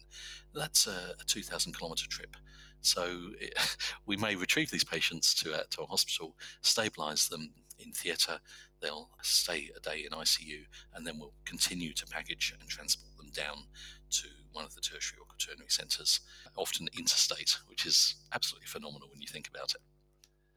That's 0.55 0.87
a, 0.87 1.15
a 1.21 1.25
2,000 1.27 1.77
kilometre 1.77 2.07
trip. 2.09 2.37
So 2.81 3.33
it, 3.41 3.55
we 4.07 4.17
may 4.17 4.37
retrieve 4.37 4.71
these 4.71 4.85
patients 4.85 5.35
to 5.37 5.55
a, 5.55 5.65
to 5.71 5.83
a 5.83 5.87
hospital, 5.87 6.37
stabilise 6.63 7.29
them 7.29 7.51
in 7.79 7.93
theatre. 7.93 8.41
They'll 8.81 9.11
stay 9.23 9.71
a 9.77 9.81
day 9.81 10.05
in 10.05 10.17
ICU, 10.17 10.65
and 10.95 11.07
then 11.07 11.19
we'll 11.19 11.35
continue 11.45 11.93
to 11.95 12.07
package 12.07 12.55
and 12.59 12.69
transport 12.69 13.17
them 13.17 13.31
down 13.31 13.65
to 14.11 14.29
one 14.53 14.65
of 14.65 14.75
the 14.75 14.81
tertiary 14.81 15.21
or 15.21 15.27
quaternary 15.27 15.69
centres, 15.69 16.21
often 16.57 16.89
interstate, 16.97 17.59
which 17.67 17.87
is 17.87 18.15
absolutely 18.33 18.67
phenomenal 18.67 19.09
when 19.11 19.21
you 19.21 19.29
think 19.29 19.49
about 19.49 19.75
it. 19.75 19.81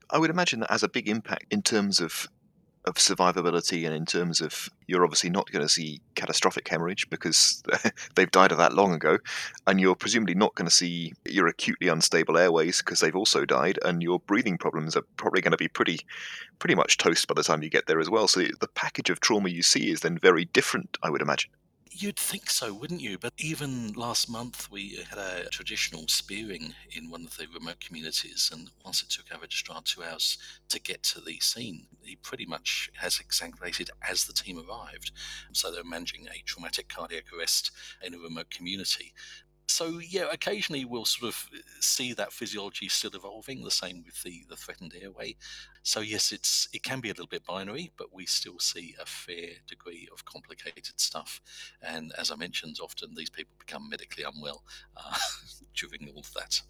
I 0.10 0.18
would 0.18 0.30
imagine 0.30 0.60
that 0.62 0.72
has 0.72 0.84
a 0.84 0.90
big 0.90 1.08
impact 1.08 1.46
in 1.51 1.62
terms 1.62 2.00
of 2.00 2.28
of 2.85 2.95
survivability 2.95 3.85
and 3.85 3.93
in 3.93 4.05
terms 4.05 4.41
of 4.41 4.69
you're 4.88 5.03
obviously 5.03 5.29
not 5.29 5.50
going 5.51 5.63
to 5.63 5.69
see 5.69 6.01
catastrophic 6.15 6.67
hemorrhage 6.67 7.07
because 7.09 7.61
they've 8.15 8.31
died 8.31 8.51
of 8.51 8.57
that 8.57 8.73
long 8.73 8.93
ago 8.93 9.19
and 9.67 9.79
you're 9.79 9.95
presumably 9.95 10.33
not 10.33 10.55
going 10.55 10.67
to 10.67 10.75
see 10.75 11.13
your 11.25 11.47
acutely 11.47 11.88
unstable 11.88 12.38
airways 12.38 12.79
because 12.79 13.00
they've 13.00 13.15
also 13.15 13.45
died 13.45 13.77
and 13.85 14.01
your 14.01 14.19
breathing 14.21 14.57
problems 14.57 14.95
are 14.95 15.03
probably 15.17 15.41
going 15.41 15.51
to 15.51 15.57
be 15.57 15.67
pretty 15.67 16.00
pretty 16.57 16.75
much 16.75 16.97
toast 16.97 17.27
by 17.27 17.33
the 17.35 17.43
time 17.43 17.61
you 17.61 17.69
get 17.69 17.85
there 17.88 18.00
as 18.00 18.09
well. 18.09 18.27
So 18.27 18.41
the 18.41 18.67
package 18.73 19.09
of 19.09 19.19
trauma 19.19 19.50
you 19.50 19.63
see 19.63 19.91
is 19.91 20.01
then 20.01 20.17
very 20.17 20.45
different 20.45 20.97
i 21.03 21.09
would 21.09 21.21
imagine 21.21 21.51
You'd 21.93 22.17
think 22.17 22.50
so, 22.50 22.74
wouldn't 22.74 23.01
you? 23.01 23.17
But 23.17 23.33
even 23.38 23.91
last 23.91 24.29
month, 24.29 24.71
we 24.71 25.05
had 25.10 25.19
a 25.19 25.50
traditional 25.50 26.07
spearing 26.07 26.74
in 26.89 27.10
one 27.10 27.25
of 27.25 27.36
the 27.36 27.48
remote 27.53 27.81
communities, 27.81 28.50
and 28.51 28.69
once 28.86 29.03
it 29.03 29.10
took 29.10 29.25
our 29.31 29.41
registrar 29.41 29.81
two 29.83 30.01
hours 30.01 30.38
to 30.69 30.79
get 30.79 31.03
to 31.03 31.19
the 31.19 31.39
scene, 31.41 31.88
he 32.01 32.15
pretty 32.15 32.45
much 32.45 32.89
has 32.95 33.17
exsanguinated 33.17 33.89
as 34.07 34.24
the 34.24 34.31
team 34.31 34.57
arrived. 34.57 35.12
So 35.51 35.69
they're 35.69 35.83
managing 35.83 36.27
a 36.27 36.41
traumatic 36.45 36.88
cardiac 36.88 37.25
arrest 37.38 37.71
in 38.01 38.13
a 38.13 38.19
remote 38.19 38.50
community 38.50 39.13
so 39.72 40.00
yeah, 40.00 40.28
occasionally 40.32 40.86
we'll 40.86 41.06
sort 41.06 41.34
of 41.34 41.50
uh, 41.54 41.60
see 41.80 42.13
that 42.13 42.34
physiology 42.34 42.90
still 42.90 43.12
evolving. 43.13 43.63
The 43.63 43.72
same 43.72 44.04
with 44.06 44.22
the 44.24 44.44
the 44.50 44.56
threatened 44.56 44.94
airway. 45.00 45.36
So 45.84 46.01
yes, 46.01 46.32
it's 46.32 46.68
it 46.74 46.84
can 46.84 47.00
be 47.00 47.10
a 47.10 47.13
little 47.13 47.28
bit 47.28 47.46
binary, 47.46 47.92
but 47.98 48.13
we 48.13 48.25
still 48.25 48.60
see 48.60 48.96
a 49.01 49.06
fair 49.06 49.50
degree 49.68 50.08
of 50.13 50.25
complicated 50.25 51.00
stuff. 51.00 51.42
And 51.82 52.12
as 52.18 52.32
I 52.32 52.36
mentioned, 52.36 52.78
often 52.82 53.16
these 53.16 53.30
people 53.30 53.54
become 53.58 53.90
medically 53.90 54.24
unwell 54.24 54.63
uh, 54.98 55.18
during 55.74 56.10
all 56.10 56.20
of 56.20 56.34
that. 56.34 56.62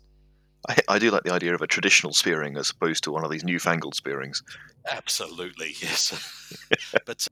I, 0.70 0.77
I 0.88 1.00
do 1.00 1.10
like 1.10 1.24
the 1.24 1.34
idea 1.34 1.55
of 1.55 1.62
a 1.62 1.67
traditional 1.67 2.13
spearing 2.13 2.55
as 2.55 2.70
opposed 2.70 3.03
to 3.05 3.12
one 3.12 3.25
of 3.25 3.31
these 3.31 3.43
newfangled 3.43 3.96
spearings. 3.96 4.43
Absolutely, 4.89 5.74
yes. 5.81 6.13
but 7.05 7.27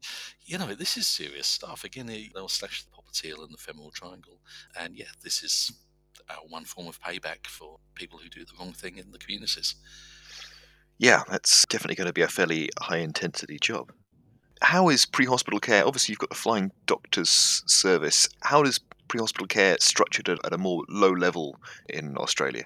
you 0.45 0.57
know, 0.57 0.73
this 0.73 0.97
is 0.97 1.07
serious 1.07 1.47
stuff. 1.47 1.83
Again, 1.83 2.07
they'll 2.33 2.47
slash 2.47 2.83
the 2.83 2.91
popliteal 3.09 3.43
and 3.43 3.53
the 3.53 3.57
femoral 3.57 3.91
triangle, 3.91 4.39
and 4.79 4.95
yeah, 4.95 5.05
this 5.23 5.43
is 5.43 5.71
uh, 6.29 6.35
one 6.47 6.65
form 6.65 6.87
of 6.87 7.01
payback 7.01 7.47
for 7.47 7.77
people 7.95 8.19
who 8.19 8.29
do 8.29 8.45
the 8.45 8.53
wrong 8.59 8.73
thing 8.73 8.97
in 8.97 9.11
the 9.11 9.17
communities. 9.17 9.75
Yeah, 10.97 11.23
that's 11.29 11.65
definitely 11.67 11.95
going 11.95 12.07
to 12.07 12.13
be 12.13 12.21
a 12.21 12.27
fairly 12.27 12.69
high 12.79 12.97
intensity 12.97 13.57
job. 13.59 13.91
How 14.61 14.89
is 14.89 15.05
pre 15.05 15.25
hospital 15.25 15.59
care? 15.59 15.85
Obviously, 15.85 16.11
you've 16.11 16.19
got 16.19 16.29
the 16.29 16.35
flying 16.35 16.71
doctors 16.85 17.63
service. 17.65 18.27
How 18.41 18.63
does 18.63 18.79
pre 19.07 19.19
hospital 19.19 19.47
care 19.47 19.77
structured 19.79 20.27
at, 20.27 20.45
at 20.45 20.53
a 20.53 20.57
more 20.57 20.83
low 20.89 21.11
level 21.11 21.57
in 21.87 22.17
Australia? 22.17 22.65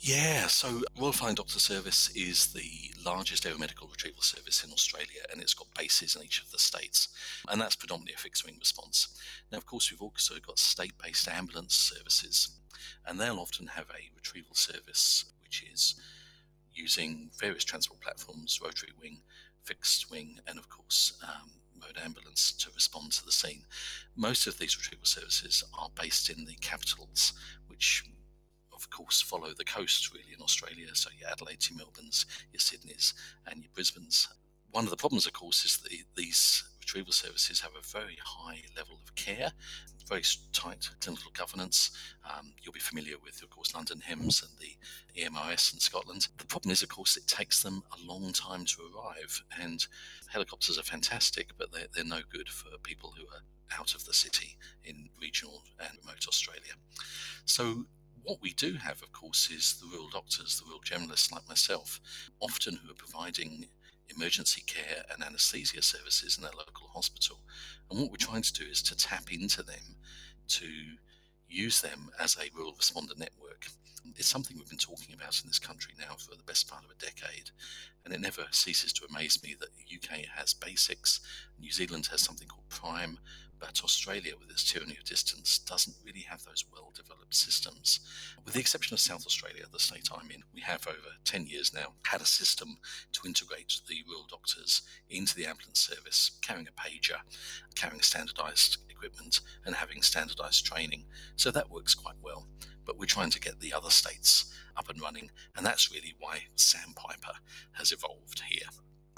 Yeah, 0.00 0.46
so 0.46 0.82
Royal 0.98 1.12
Flying 1.12 1.34
Doctor 1.34 1.58
Service 1.58 2.10
is 2.14 2.52
the 2.52 2.92
largest 3.04 3.44
aeromedical 3.44 3.90
retrieval 3.90 4.22
service 4.22 4.64
in 4.64 4.72
Australia 4.72 5.22
and 5.30 5.40
it's 5.40 5.54
got 5.54 5.72
bases 5.74 6.16
in 6.16 6.22
each 6.22 6.42
of 6.42 6.50
the 6.50 6.58
states. 6.58 7.08
And 7.48 7.60
that's 7.60 7.76
predominantly 7.76 8.14
a 8.14 8.18
fixed 8.18 8.44
wing 8.44 8.56
response. 8.58 9.08
Now, 9.50 9.58
of 9.58 9.66
course, 9.66 9.90
we've 9.90 10.02
also 10.02 10.34
got 10.44 10.58
state 10.58 10.94
based 11.02 11.28
ambulance 11.28 11.74
services 11.74 12.48
and 13.06 13.18
they'll 13.18 13.38
often 13.38 13.68
have 13.68 13.86
a 13.90 14.14
retrieval 14.14 14.54
service 14.54 15.24
which 15.42 15.64
is 15.72 15.94
using 16.74 17.30
various 17.38 17.64
transport 17.64 18.00
platforms, 18.00 18.60
rotary 18.62 18.92
wing, 19.00 19.18
fixed 19.64 20.10
wing, 20.10 20.38
and 20.46 20.58
of 20.58 20.68
course, 20.68 21.18
um, 21.22 21.50
road 21.82 21.98
ambulance 22.02 22.52
to 22.52 22.70
respond 22.74 23.12
to 23.12 23.24
the 23.24 23.32
scene. 23.32 23.62
Most 24.16 24.46
of 24.46 24.58
these 24.58 24.76
retrieval 24.76 25.06
services 25.06 25.62
are 25.78 25.90
based 25.94 26.30
in 26.30 26.44
the 26.44 26.54
capitals, 26.60 27.32
which 27.66 28.04
of 28.78 28.90
course 28.90 29.20
follow 29.20 29.50
the 29.56 29.64
coast 29.64 30.12
really 30.12 30.34
in 30.34 30.42
Australia. 30.42 30.88
So 30.94 31.10
your 31.18 31.30
Adelaide's, 31.30 31.70
your 31.70 31.78
Melbourne's, 31.78 32.26
your 32.52 32.60
Sydney's, 32.60 33.14
and 33.46 33.62
your 33.62 33.70
Brisbane's. 33.74 34.28
One 34.70 34.84
of 34.84 34.90
the 34.90 34.96
problems, 34.96 35.26
of 35.26 35.32
course, 35.32 35.64
is 35.64 35.78
that 35.78 35.92
these 36.14 36.64
retrieval 36.80 37.12
services 37.12 37.60
have 37.60 37.72
a 37.72 37.86
very 37.86 38.18
high 38.22 38.62
level 38.76 38.98
of 39.02 39.14
care 39.14 39.52
very 40.08 40.22
tight 40.52 40.88
clinical 41.00 41.30
governance. 41.34 41.90
Um, 42.24 42.52
you'll 42.60 42.72
be 42.72 42.80
familiar 42.80 43.16
with, 43.22 43.42
of 43.42 43.50
course, 43.50 43.74
London 43.74 44.00
HEMS 44.00 44.42
and 44.42 44.58
the 44.58 45.22
EMRS 45.22 45.74
in 45.74 45.80
Scotland. 45.80 46.28
The 46.38 46.46
problem 46.46 46.72
is, 46.72 46.82
of 46.82 46.88
course, 46.88 47.16
it 47.16 47.26
takes 47.26 47.62
them 47.62 47.82
a 47.92 48.06
long 48.06 48.32
time 48.32 48.64
to 48.64 48.82
arrive, 48.82 49.42
and 49.60 49.86
helicopters 50.28 50.78
are 50.78 50.82
fantastic, 50.82 51.50
but 51.58 51.72
they're, 51.72 51.86
they're 51.94 52.04
no 52.04 52.20
good 52.32 52.48
for 52.48 52.70
people 52.82 53.12
who 53.16 53.24
are 53.24 53.78
out 53.78 53.94
of 53.94 54.06
the 54.06 54.14
city 54.14 54.56
in 54.84 55.10
regional 55.20 55.62
and 55.78 55.90
remote 56.00 56.24
Australia. 56.26 56.72
So 57.44 57.84
what 58.22 58.40
we 58.42 58.52
do 58.52 58.74
have, 58.74 59.02
of 59.02 59.12
course, 59.12 59.50
is 59.50 59.80
the 59.80 59.86
rural 59.86 60.10
doctors, 60.10 60.58
the 60.58 60.66
rural 60.66 60.80
generalists 60.80 61.32
like 61.32 61.48
myself, 61.48 62.00
often 62.40 62.76
who 62.76 62.90
are 62.90 62.94
providing 62.94 63.66
emergency 64.08 64.62
care 64.66 65.02
and 65.12 65.22
anaesthesia 65.22 65.82
services 65.82 66.36
in 66.36 66.42
their 66.42 66.52
local 66.56 66.88
hospital. 66.88 67.40
And 67.90 68.00
what 68.00 68.10
we're 68.10 68.16
trying 68.16 68.42
to 68.42 68.52
do 68.52 68.64
is 68.64 68.82
to 68.84 68.96
tap 68.96 69.32
into 69.32 69.62
them 69.62 69.96
to 70.48 70.66
use 71.48 71.80
them 71.80 72.10
as 72.20 72.36
a 72.36 72.54
rural 72.56 72.74
responder 72.74 73.16
network. 73.18 73.66
It's 74.16 74.28
something 74.28 74.56
we've 74.56 74.68
been 74.68 74.78
talking 74.78 75.14
about 75.14 75.40
in 75.42 75.48
this 75.48 75.58
country 75.58 75.92
now 75.98 76.14
for 76.16 76.34
the 76.34 76.42
best 76.44 76.68
part 76.68 76.84
of 76.84 76.90
a 76.90 76.94
decade, 76.94 77.50
and 78.04 78.14
it 78.14 78.20
never 78.20 78.44
ceases 78.50 78.92
to 78.94 79.06
amaze 79.08 79.42
me 79.42 79.54
that 79.60 79.70
the 79.76 79.96
UK 79.96 80.24
has 80.36 80.54
basics, 80.54 81.20
New 81.58 81.70
Zealand 81.70 82.08
has 82.10 82.22
something 82.22 82.48
called 82.48 82.68
Prime, 82.68 83.18
but 83.58 83.82
Australia, 83.82 84.32
with 84.38 84.50
its 84.50 84.70
tyranny 84.70 84.96
of 84.96 85.04
distance, 85.04 85.58
doesn't 85.58 85.96
really 86.04 86.20
have 86.20 86.44
those 86.44 86.64
well 86.72 86.92
developed 86.94 87.34
systems. 87.34 88.00
With 88.44 88.54
the 88.54 88.60
exception 88.60 88.94
of 88.94 89.00
South 89.00 89.26
Australia, 89.26 89.64
the 89.70 89.78
state 89.78 90.08
I'm 90.12 90.30
in, 90.30 90.42
we 90.54 90.60
have 90.62 90.86
over 90.86 91.16
10 91.24 91.46
years 91.46 91.74
now 91.74 91.94
had 92.04 92.20
a 92.20 92.26
system 92.26 92.78
to 93.12 93.26
integrate 93.26 93.80
the 93.88 94.02
rural 94.06 94.26
doctors 94.28 94.82
into 95.10 95.34
the 95.34 95.46
ambulance 95.46 95.80
service, 95.80 96.32
carrying 96.42 96.68
a 96.68 96.80
pager, 96.80 97.18
carrying 97.74 98.02
standardized 98.02 98.78
equipment, 98.88 99.40
and 99.64 99.74
having 99.74 100.02
standardized 100.02 100.64
training. 100.64 101.04
So 101.36 101.50
that 101.50 101.70
works 101.70 101.94
quite 101.94 102.16
well. 102.22 102.46
But 102.84 102.98
we're 102.98 103.06
trying 103.06 103.30
to 103.30 103.40
get 103.40 103.60
the 103.60 103.74
other 103.74 103.90
states 103.90 104.52
up 104.76 104.88
and 104.88 105.00
running, 105.00 105.30
and 105.56 105.66
that's 105.66 105.92
really 105.92 106.14
why 106.18 106.44
Sandpiper 106.54 107.34
has 107.72 107.92
evolved 107.92 108.42
here. 108.48 108.68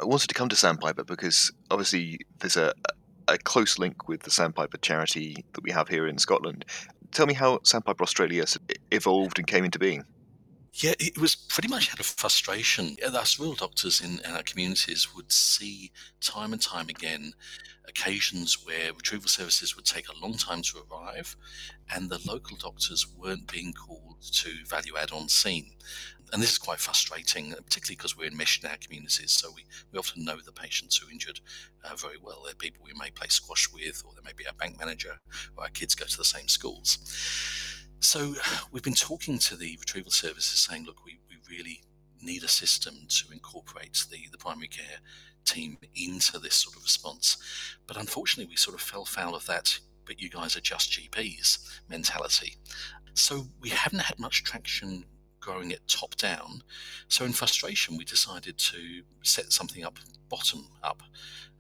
I 0.01 0.05
wanted 0.05 0.29
to 0.29 0.35
come 0.35 0.49
to 0.49 0.57
Sandpiper 0.57 1.05
because 1.05 1.53
obviously 1.71 2.21
there's 2.39 2.57
a, 2.57 2.73
a 3.31 3.39
close 3.39 3.79
link 3.79 4.09
with 4.09 4.23
the 4.23 4.31
Sandpiper 4.31 4.79
charity 4.79 5.45
that 5.53 5.63
we 5.63 5.71
have 5.71 5.89
here 5.89 6.07
in 6.07 6.19
Scotland. 6.19 6.65
Tell 7.13 7.27
me 7.27 7.35
how 7.35 7.61
Sandpiper 7.65 8.03
Australia 8.03 8.45
evolved 8.91 9.39
and 9.39 9.47
came 9.47 9.65
into 9.65 9.79
being. 9.79 10.05
Yeah, 10.73 10.95
it 11.01 11.19
was 11.19 11.35
pretty 11.35 11.69
much 11.69 11.91
out 11.91 11.99
of 11.99 12.07
frustration. 12.07 12.97
Us 13.05 13.39
rural 13.39 13.55
doctors 13.55 14.01
in, 14.01 14.21
in, 14.25 14.31
our 14.37 14.43
communities 14.43 15.15
would 15.15 15.33
see 15.33 15.91
time 16.21 16.53
and 16.53 16.63
time 16.63 16.89
again 16.89 17.33
occasions 17.89 18.65
where 18.65 18.93
retrieval 18.93 19.29
services 19.29 19.75
would 19.75 19.85
take 19.85 20.09
a 20.09 20.19
long 20.23 20.35
time 20.35 20.63
to 20.63 20.79
arrive 20.91 21.37
and 21.93 22.09
the 22.09 22.21
local 22.25 22.57
doctors 22.57 23.07
weren't 23.17 23.51
being 23.51 23.73
called 23.73 24.23
to 24.23 24.51
value 24.65 24.97
add 24.97 25.11
on 25.11 25.29
scene 25.29 25.73
and 26.33 26.43
this 26.43 26.53
is 26.53 26.59
quite 26.59 26.79
frustrating, 26.79 27.53
particularly 27.53 27.97
because 27.97 28.17
we're 28.17 28.27
in 28.27 28.41
our 28.69 28.77
communities. 28.81 29.33
So 29.33 29.51
we, 29.55 29.65
we 29.93 29.99
often 29.99 30.25
know 30.25 30.37
the 30.37 30.53
patients 30.53 30.97
who 30.97 31.09
are 31.09 31.11
injured 31.11 31.41
uh, 31.85 31.97
very 31.97 32.17
well. 32.23 32.43
They're 32.45 32.55
people 32.55 32.85
we 32.85 32.99
may 32.99 33.11
play 33.11 33.29
squash 33.29 33.69
with, 33.73 34.03
or 34.05 34.13
they 34.15 34.25
may 34.25 34.35
be 34.37 34.47
our 34.47 34.53
bank 34.53 34.79
manager, 34.79 35.19
or 35.57 35.65
our 35.65 35.71
kids 35.71 35.95
go 35.95 36.07
to 36.07 36.17
the 36.17 36.25
same 36.25 36.49
schools. 36.49 36.99
So 38.01 38.35
we've 38.73 38.83
been 38.83 38.95
talking 38.95 39.39
to 39.41 39.57
the 39.57 39.77
retrieval 39.79 40.13
services 40.13 40.61
saying, 40.61 40.85
look, 40.85 41.05
we, 41.05 41.21
we 41.29 41.37
really 41.55 41.83
need 42.23 42.45
a 42.45 42.49
system 42.49 42.95
to 43.09 43.33
incorporate 43.33 44.05
the, 44.11 44.19
the 44.31 44.39
primary 44.39 44.69
care 44.69 44.99
team 45.45 45.79
into 45.95 46.39
this 46.39 46.55
sort 46.55 46.77
of 46.77 46.83
response. 46.83 47.37
But 47.87 47.97
unfortunately, 47.97 48.51
we 48.51 48.57
sort 48.57 48.75
of 48.75 48.83
fell 48.83 49.05
foul 49.05 49.35
of 49.35 49.47
that, 49.47 49.79
but 50.07 50.21
you 50.21 50.29
guys 50.29 50.57
are 50.57 50.61
just 50.61 50.93
GPs 50.93 51.81
mentality. 51.89 52.57
So 53.15 53.49
we 53.61 53.71
haven't 53.71 54.01
had 54.01 54.19
much 54.19 54.45
traction 54.45 55.05
growing 55.41 55.71
it 55.71 55.81
top 55.89 56.15
down. 56.17 56.63
So, 57.09 57.25
in 57.25 57.33
frustration, 57.33 57.97
we 57.97 58.05
decided 58.05 58.59
to 58.59 59.03
set 59.23 59.53
something 59.53 59.85
up 59.85 59.99
bottom 60.29 60.69
up. 60.83 61.03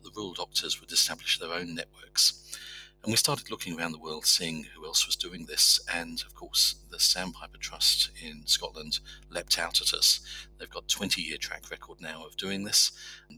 The 0.02 0.10
rural 0.16 0.34
doctors 0.34 0.80
would 0.80 0.92
establish 0.92 1.38
their 1.38 1.52
own 1.52 1.74
networks. 1.74 2.56
And 3.02 3.10
we 3.10 3.16
started 3.16 3.50
looking 3.50 3.78
around 3.78 3.92
the 3.92 3.98
world, 3.98 4.26
seeing 4.26 4.64
who 4.64 4.84
else 4.84 5.06
was 5.06 5.16
doing 5.16 5.46
this. 5.46 5.80
And 5.92 6.22
of 6.26 6.34
course, 6.34 6.76
the 6.90 7.00
Sandpiper 7.00 7.56
Trust 7.58 8.10
in 8.22 8.46
Scotland 8.46 9.00
leapt 9.30 9.58
out 9.58 9.80
at 9.80 9.94
us. 9.94 10.20
They've 10.58 10.68
got 10.68 10.86
20 10.86 11.22
year 11.22 11.38
track 11.38 11.70
record 11.70 12.02
now 12.02 12.26
of 12.26 12.36
doing 12.36 12.64
this. 12.64 12.92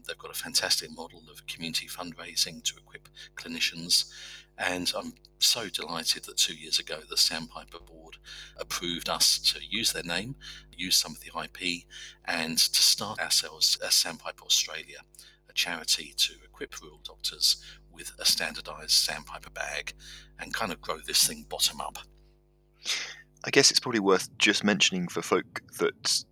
They've 0.05 0.17
got 0.17 0.31
a 0.31 0.37
fantastic 0.37 0.91
model 0.91 1.23
of 1.31 1.47
community 1.47 1.87
fundraising 1.87 2.61
to 2.63 2.75
equip 2.75 3.07
clinicians. 3.37 4.11
And 4.57 4.91
I'm 4.95 5.13
so 5.39 5.67
delighted 5.67 6.25
that 6.25 6.37
two 6.37 6.55
years 6.55 6.79
ago 6.79 6.99
the 7.09 7.17
Sandpiper 7.17 7.79
board 7.79 8.17
approved 8.57 9.09
us 9.09 9.39
to 9.53 9.59
use 9.67 9.91
their 9.93 10.03
name, 10.03 10.35
use 10.75 10.95
some 10.95 11.13
of 11.13 11.21
the 11.21 11.31
IP, 11.43 11.83
and 12.25 12.57
to 12.57 12.81
start 12.81 13.19
ourselves 13.19 13.77
as 13.85 13.95
Sandpiper 13.95 14.43
Australia, 14.43 14.99
a 15.49 15.53
charity 15.53 16.13
to 16.17 16.33
equip 16.43 16.81
rural 16.81 17.01
doctors 17.03 17.57
with 17.91 18.11
a 18.19 18.25
standardized 18.25 18.91
Sandpiper 18.91 19.49
bag 19.49 19.93
and 20.39 20.53
kind 20.53 20.71
of 20.71 20.81
grow 20.81 20.97
this 20.97 21.27
thing 21.27 21.45
bottom 21.49 21.81
up. 21.81 21.99
I 23.45 23.49
guess 23.49 23.71
it's 23.71 23.79
probably 23.79 23.99
worth 23.99 24.35
just 24.37 24.63
mentioning 24.63 25.07
for 25.07 25.21
folk 25.21 25.61
that 25.79 26.23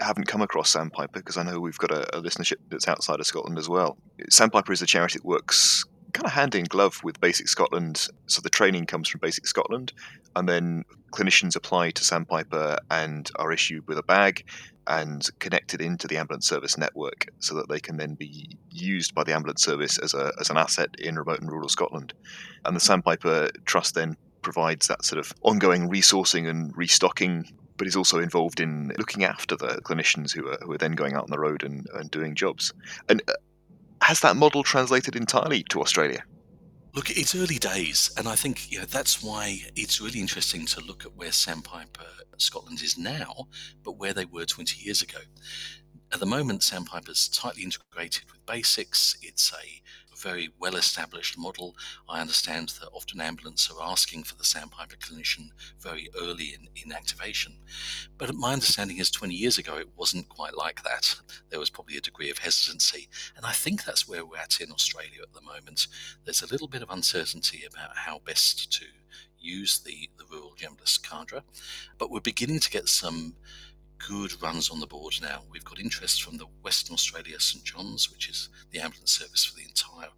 haven't 0.00 0.26
come 0.26 0.42
across 0.42 0.70
Sandpiper, 0.70 1.18
because 1.18 1.36
I 1.36 1.42
know 1.42 1.58
we've 1.58 1.78
got 1.78 1.90
a, 1.90 2.16
a 2.16 2.22
listenership 2.22 2.56
that's 2.68 2.86
outside 2.86 3.20
of 3.20 3.26
Scotland 3.26 3.58
as 3.58 3.68
well. 3.68 3.98
Sandpiper 4.30 4.72
is 4.72 4.82
a 4.82 4.86
charity 4.86 5.18
that 5.18 5.24
works 5.24 5.84
kind 6.12 6.26
of 6.26 6.32
hand 6.32 6.54
in 6.54 6.64
glove 6.64 7.00
with 7.02 7.20
Basics 7.20 7.50
Scotland. 7.50 8.08
So 8.26 8.40
the 8.40 8.50
training 8.50 8.86
comes 8.86 9.08
from 9.08 9.20
Basics 9.20 9.50
Scotland, 9.50 9.92
and 10.36 10.48
then 10.48 10.84
clinicians 11.12 11.56
apply 11.56 11.90
to 11.90 12.04
Sandpiper 12.04 12.78
and 12.90 13.30
are 13.36 13.52
issued 13.52 13.86
with 13.86 13.98
a 13.98 14.02
bag 14.02 14.44
and 14.86 15.28
connected 15.38 15.80
into 15.80 16.08
the 16.08 16.16
ambulance 16.16 16.48
service 16.48 16.78
network 16.78 17.26
so 17.40 17.54
that 17.54 17.68
they 17.68 17.78
can 17.78 17.98
then 17.98 18.14
be 18.14 18.56
used 18.70 19.14
by 19.14 19.22
the 19.22 19.34
ambulance 19.34 19.62
service 19.62 19.98
as, 19.98 20.14
a, 20.14 20.32
as 20.40 20.48
an 20.48 20.56
asset 20.56 20.88
in 20.98 21.16
remote 21.16 21.40
and 21.40 21.50
rural 21.50 21.68
Scotland. 21.68 22.14
And 22.64 22.74
the 22.74 22.80
Sandpiper 22.80 23.50
Trust 23.66 23.94
then 23.94 24.16
provides 24.40 24.86
that 24.86 25.04
sort 25.04 25.18
of 25.18 25.32
ongoing 25.42 25.90
resourcing 25.90 26.48
and 26.48 26.74
restocking 26.76 27.44
but 27.78 27.86
is 27.86 27.96
also 27.96 28.18
involved 28.18 28.60
in 28.60 28.92
looking 28.98 29.24
after 29.24 29.56
the 29.56 29.80
clinicians 29.84 30.32
who 30.32 30.48
are, 30.48 30.58
who 30.62 30.72
are 30.72 30.78
then 30.78 30.92
going 30.92 31.14
out 31.14 31.22
on 31.22 31.30
the 31.30 31.38
road 31.38 31.62
and, 31.62 31.86
and 31.94 32.10
doing 32.10 32.34
jobs. 32.34 32.74
And 33.08 33.22
uh, 33.28 33.34
has 34.02 34.20
that 34.20 34.36
model 34.36 34.62
translated 34.62 35.16
entirely 35.16 35.64
to 35.70 35.80
Australia? 35.80 36.24
Look, 36.94 37.10
it's 37.10 37.34
early 37.34 37.58
days, 37.58 38.10
and 38.16 38.26
I 38.26 38.34
think 38.34 38.72
you 38.72 38.78
know 38.78 38.84
that's 38.84 39.22
why 39.22 39.60
it's 39.76 40.00
really 40.00 40.20
interesting 40.20 40.66
to 40.66 40.80
look 40.80 41.04
at 41.04 41.14
where 41.14 41.32
Sandpiper 41.32 42.06
Scotland 42.38 42.82
is 42.82 42.96
now, 42.96 43.48
but 43.84 43.98
where 43.98 44.12
they 44.12 44.24
were 44.24 44.44
20 44.44 44.82
years 44.82 45.02
ago. 45.02 45.18
At 46.12 46.20
the 46.20 46.26
moment, 46.26 46.62
Sandpiper's 46.62 47.28
tightly 47.28 47.62
integrated 47.62 48.24
with 48.32 48.44
Basics. 48.46 49.16
It's 49.20 49.52
a 49.52 49.82
very 50.18 50.50
well 50.58 50.76
established 50.76 51.38
model. 51.38 51.76
I 52.08 52.20
understand 52.20 52.70
that 52.80 52.90
often 52.92 53.20
ambulance 53.20 53.70
are 53.70 53.82
asking 53.82 54.24
for 54.24 54.34
the 54.34 54.44
sandpiper 54.44 54.96
clinician 54.96 55.50
very 55.80 56.08
early 56.20 56.54
in, 56.54 56.68
in 56.84 56.92
activation. 56.92 57.54
But 58.16 58.34
my 58.34 58.52
understanding 58.52 58.98
is 58.98 59.10
20 59.10 59.34
years 59.34 59.58
ago 59.58 59.76
it 59.76 59.90
wasn't 59.96 60.28
quite 60.28 60.56
like 60.56 60.82
that. 60.82 61.16
There 61.50 61.60
was 61.60 61.70
probably 61.70 61.96
a 61.96 62.02
degree 62.02 62.30
of 62.30 62.38
hesitancy. 62.38 63.08
And 63.36 63.46
I 63.46 63.52
think 63.52 63.84
that's 63.84 64.08
where 64.08 64.24
we're 64.24 64.38
at 64.38 64.60
in 64.60 64.72
Australia 64.72 65.22
at 65.22 65.32
the 65.32 65.40
moment. 65.40 65.86
There's 66.24 66.42
a 66.42 66.48
little 66.50 66.68
bit 66.68 66.82
of 66.82 66.90
uncertainty 66.90 67.62
about 67.68 67.96
how 67.96 68.20
best 68.24 68.72
to 68.72 68.86
use 69.40 69.78
the, 69.78 70.10
the 70.18 70.24
rural 70.30 70.54
generalist 70.56 71.08
cadre, 71.08 71.42
but 71.96 72.10
we're 72.10 72.20
beginning 72.20 72.60
to 72.60 72.70
get 72.70 72.88
some 72.88 73.34
good 74.06 74.40
runs 74.42 74.70
on 74.70 74.80
the 74.80 74.86
board 74.86 75.14
now. 75.20 75.42
We've 75.50 75.64
got 75.64 75.80
interest 75.80 76.22
from 76.22 76.36
the 76.36 76.46
Western 76.62 76.94
Australia 76.94 77.40
St 77.40 77.64
John's, 77.64 78.10
which 78.10 78.28
is 78.28 78.48
the 78.70 78.80
ambulance 78.80 79.12
service 79.12 79.44
for 79.44 79.56
the 79.56 79.66
entire 79.66 80.10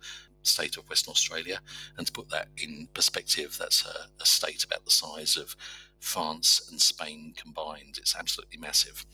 state 0.42 0.76
of 0.76 0.88
Western 0.88 1.12
Australia. 1.12 1.60
And 1.96 2.06
to 2.06 2.12
put 2.12 2.30
that 2.30 2.48
in 2.56 2.88
perspective, 2.94 3.56
that's 3.58 3.84
a, 3.84 4.22
a 4.22 4.26
state 4.26 4.64
about 4.64 4.84
the 4.84 4.90
size 4.90 5.36
of 5.36 5.56
France 5.98 6.66
and 6.70 6.80
Spain 6.80 7.34
combined. 7.36 7.98
It's 7.98 8.16
absolutely 8.16 8.58
massive. 8.58 9.04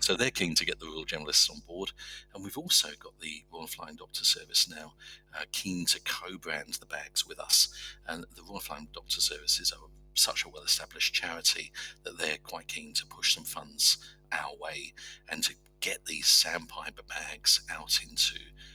So 0.00 0.14
they're 0.14 0.30
keen 0.30 0.54
to 0.56 0.66
get 0.66 0.78
the 0.78 0.86
rural 0.86 1.06
generalists 1.06 1.50
on 1.50 1.62
board. 1.66 1.92
And 2.34 2.44
we've 2.44 2.58
also 2.58 2.88
got 3.00 3.18
the 3.20 3.44
Royal 3.52 3.66
Flying 3.66 3.96
Doctor 3.96 4.24
Service 4.24 4.68
now 4.68 4.92
uh, 5.34 5.44
keen 5.52 5.86
to 5.86 6.00
co 6.00 6.36
brand 6.36 6.74
the 6.80 6.86
bags 6.86 7.26
with 7.26 7.40
us. 7.40 7.68
And 8.06 8.24
the 8.36 8.42
Royal 8.42 8.60
Flying 8.60 8.88
Doctor 8.92 9.20
Service 9.20 9.58
is 9.58 9.72
a 9.72 9.76
such 10.18 10.44
a 10.44 10.48
well 10.48 10.62
established 10.62 11.14
charity 11.14 11.72
that 12.04 12.18
they're 12.18 12.38
quite 12.42 12.68
keen 12.68 12.92
to 12.94 13.06
push 13.06 13.34
some 13.34 13.44
funds 13.44 13.98
our 14.32 14.54
way 14.60 14.92
and 15.28 15.42
to 15.44 15.54
get 15.80 16.04
these 16.06 16.26
sandpiper 16.26 17.02
bags 17.02 17.60
out 17.70 18.00
into 18.02 18.34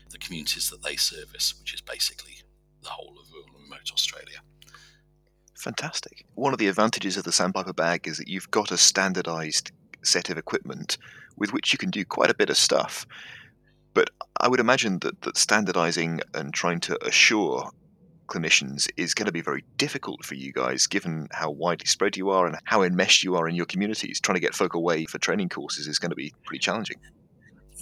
the 0.09 0.17
communities 0.17 0.69
that 0.69 0.83
they 0.83 0.95
service, 0.95 1.53
which 1.59 1.73
is 1.73 1.81
basically 1.81 2.37
the 2.81 2.89
whole 2.89 3.17
of 3.19 3.31
rural 3.31 3.47
and 3.55 3.63
remote 3.63 3.91
Australia. 3.91 4.39
Fantastic. 5.55 6.25
One 6.35 6.53
of 6.53 6.59
the 6.59 6.67
advantages 6.67 7.17
of 7.17 7.23
the 7.23 7.31
sandpiper 7.31 7.73
bag 7.73 8.07
is 8.07 8.17
that 8.17 8.27
you've 8.27 8.51
got 8.51 8.71
a 8.71 8.77
standardized 8.77 9.71
set 10.01 10.29
of 10.29 10.37
equipment 10.37 10.97
with 11.37 11.53
which 11.53 11.71
you 11.71 11.77
can 11.77 11.89
do 11.89 12.05
quite 12.05 12.29
a 12.29 12.35
bit 12.35 12.49
of 12.49 12.57
stuff. 12.57 13.05
But 13.93 14.09
I 14.39 14.47
would 14.47 14.59
imagine 14.59 14.99
that, 14.99 15.21
that 15.21 15.37
standardizing 15.37 16.21
and 16.33 16.53
trying 16.53 16.79
to 16.81 17.05
assure 17.05 17.71
clinicians 18.33 18.89
is 18.97 19.13
going 19.13 19.27
to 19.27 19.31
be 19.31 19.41
very 19.41 19.63
difficult 19.77 20.25
for 20.25 20.33
you 20.33 20.51
guys, 20.51 20.87
given 20.87 21.27
how 21.31 21.51
widely 21.51 21.85
spread 21.85 22.17
you 22.17 22.31
are 22.31 22.47
and 22.47 22.57
how 22.63 22.81
enmeshed 22.81 23.23
you 23.23 23.35
are 23.35 23.47
in 23.47 23.55
your 23.55 23.67
communities. 23.67 24.19
Trying 24.19 24.35
to 24.35 24.41
get 24.41 24.55
folk 24.55 24.73
away 24.73 25.05
for 25.05 25.19
training 25.19 25.49
courses 25.49 25.87
is 25.87 25.99
going 25.99 26.09
to 26.09 26.15
be 26.15 26.33
pretty 26.45 26.59
challenging. 26.59 26.97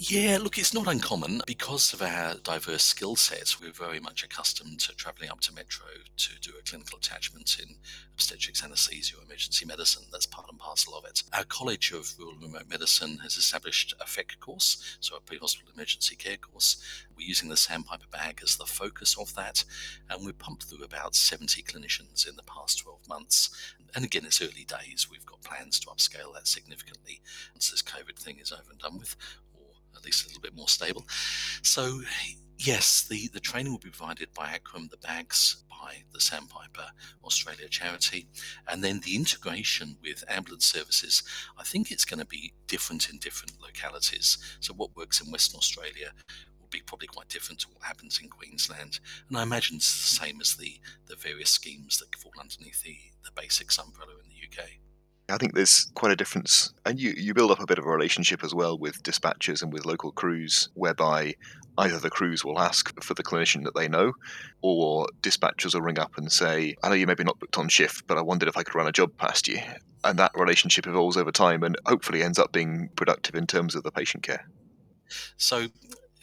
Yeah, 0.04 0.38
look, 0.42 0.58
it's 0.58 0.74
not 0.74 0.88
uncommon 0.88 1.42
because 1.46 1.92
of 1.92 2.02
our 2.02 2.34
diverse 2.42 2.82
skill 2.82 3.14
sets. 3.14 3.60
We're 3.60 3.70
very 3.70 4.00
much 4.00 4.24
accustomed 4.24 4.80
to 4.80 4.96
travelling 4.96 5.30
up 5.30 5.38
to 5.42 5.54
Metro 5.54 5.86
to 6.16 6.40
do 6.40 6.50
a 6.58 6.62
clinical 6.68 6.98
attachment 6.98 7.58
in 7.62 7.76
obstetrics, 8.12 8.64
anaesthesia, 8.64 9.16
or 9.16 9.22
emergency 9.22 9.64
medicine. 9.64 10.02
That's 10.10 10.26
part 10.26 10.48
and 10.50 10.58
parcel 10.58 10.94
of 10.94 11.04
it. 11.04 11.22
Our 11.32 11.44
College 11.44 11.92
of 11.92 12.14
Rural 12.18 12.34
and 12.34 12.42
Remote 12.42 12.68
Medicine 12.68 13.18
has 13.22 13.36
established 13.36 13.94
a 14.00 14.04
PHEC 14.04 14.40
course, 14.40 14.98
so 14.98 15.14
a 15.14 15.20
pre-hospital 15.20 15.70
emergency 15.72 16.16
care 16.16 16.36
course. 16.36 16.82
We're 17.16 17.28
using 17.28 17.48
the 17.48 17.56
Sandpiper 17.56 18.08
bag 18.10 18.40
as 18.42 18.56
the 18.56 18.66
focus 18.66 19.16
of 19.16 19.32
that, 19.36 19.64
and 20.10 20.26
we've 20.26 20.36
pumped 20.36 20.64
through 20.64 20.82
about 20.84 21.14
70 21.14 21.62
clinicians 21.62 22.28
in 22.28 22.34
the 22.34 22.42
past 22.42 22.80
12 22.80 23.08
months. 23.08 23.50
And 23.94 24.04
again, 24.04 24.24
it's 24.24 24.42
early 24.42 24.66
days. 24.66 25.06
We've 25.08 25.26
got 25.26 25.42
plans 25.42 25.78
to 25.80 25.88
upscale 25.88 26.34
that 26.34 26.48
significantly 26.48 27.20
once 27.54 27.70
this 27.70 27.82
COVID 27.82 28.16
thing 28.16 28.38
is 28.40 28.50
over 28.50 28.70
and 28.70 28.80
done 28.80 28.98
with 28.98 29.14
at 29.96 30.04
least 30.04 30.24
a 30.24 30.28
little 30.28 30.42
bit 30.42 30.56
more 30.56 30.68
stable. 30.68 31.06
So, 31.62 32.00
yes, 32.58 33.06
the, 33.08 33.28
the 33.28 33.40
training 33.40 33.72
will 33.72 33.78
be 33.78 33.90
provided 33.90 34.28
by 34.34 34.46
ACRRM, 34.46 34.90
the 34.90 34.96
bags 34.98 35.64
by 35.82 36.02
the 36.12 36.20
Sandpiper 36.20 36.86
Australia 37.24 37.68
charity, 37.68 38.28
and 38.68 38.82
then 38.82 39.00
the 39.00 39.16
integration 39.16 39.96
with 40.02 40.24
ambulance 40.28 40.66
services. 40.66 41.22
I 41.58 41.64
think 41.64 41.90
it's 41.90 42.04
going 42.04 42.20
to 42.20 42.26
be 42.26 42.52
different 42.68 43.10
in 43.10 43.18
different 43.18 43.60
localities. 43.60 44.38
So, 44.60 44.74
what 44.74 44.96
works 44.96 45.20
in 45.20 45.30
Western 45.30 45.58
Australia 45.58 46.12
will 46.60 46.68
be 46.70 46.82
probably 46.86 47.08
quite 47.08 47.28
different 47.28 47.60
to 47.60 47.68
what 47.68 47.82
happens 47.84 48.20
in 48.22 48.28
Queensland. 48.28 49.00
And 49.28 49.36
I 49.36 49.42
imagine 49.42 49.76
it's 49.76 50.10
the 50.10 50.24
same 50.24 50.40
as 50.40 50.54
the, 50.54 50.78
the 51.06 51.16
various 51.16 51.50
schemes 51.50 51.98
that 51.98 52.14
fall 52.14 52.32
underneath 52.40 52.82
the, 52.82 52.96
the 53.24 53.30
basics 53.34 53.78
umbrella 53.78 54.12
in 54.22 54.30
the 54.30 54.62
UK. 54.62 54.68
I 55.32 55.38
think 55.38 55.54
there's 55.54 55.90
quite 55.94 56.12
a 56.12 56.16
difference, 56.16 56.72
and 56.84 57.00
you, 57.00 57.14
you 57.16 57.34
build 57.34 57.50
up 57.50 57.60
a 57.60 57.66
bit 57.66 57.78
of 57.78 57.86
a 57.86 57.90
relationship 57.90 58.44
as 58.44 58.54
well 58.54 58.78
with 58.78 59.02
dispatchers 59.02 59.62
and 59.62 59.72
with 59.72 59.86
local 59.86 60.12
crews, 60.12 60.68
whereby 60.74 61.34
either 61.78 61.98
the 61.98 62.10
crews 62.10 62.44
will 62.44 62.60
ask 62.60 63.02
for 63.02 63.14
the 63.14 63.22
clinician 63.22 63.64
that 63.64 63.74
they 63.74 63.88
know, 63.88 64.12
or 64.60 65.06
dispatchers 65.22 65.74
will 65.74 65.82
ring 65.82 65.98
up 65.98 66.18
and 66.18 66.30
say, 66.30 66.76
I 66.82 66.88
know 66.88 66.94
you 66.94 67.06
maybe 67.06 67.24
not 67.24 67.38
booked 67.38 67.58
on 67.58 67.68
shift, 67.68 68.06
but 68.06 68.18
I 68.18 68.22
wondered 68.22 68.48
if 68.48 68.56
I 68.56 68.62
could 68.62 68.74
run 68.74 68.86
a 68.86 68.92
job 68.92 69.16
past 69.16 69.48
you. 69.48 69.58
And 70.04 70.18
that 70.18 70.32
relationship 70.34 70.86
evolves 70.86 71.16
over 71.16 71.32
time 71.32 71.62
and 71.62 71.76
hopefully 71.86 72.22
ends 72.22 72.38
up 72.38 72.52
being 72.52 72.90
productive 72.96 73.34
in 73.34 73.46
terms 73.46 73.74
of 73.74 73.84
the 73.84 73.92
patient 73.92 74.22
care. 74.22 74.46
So 75.36 75.66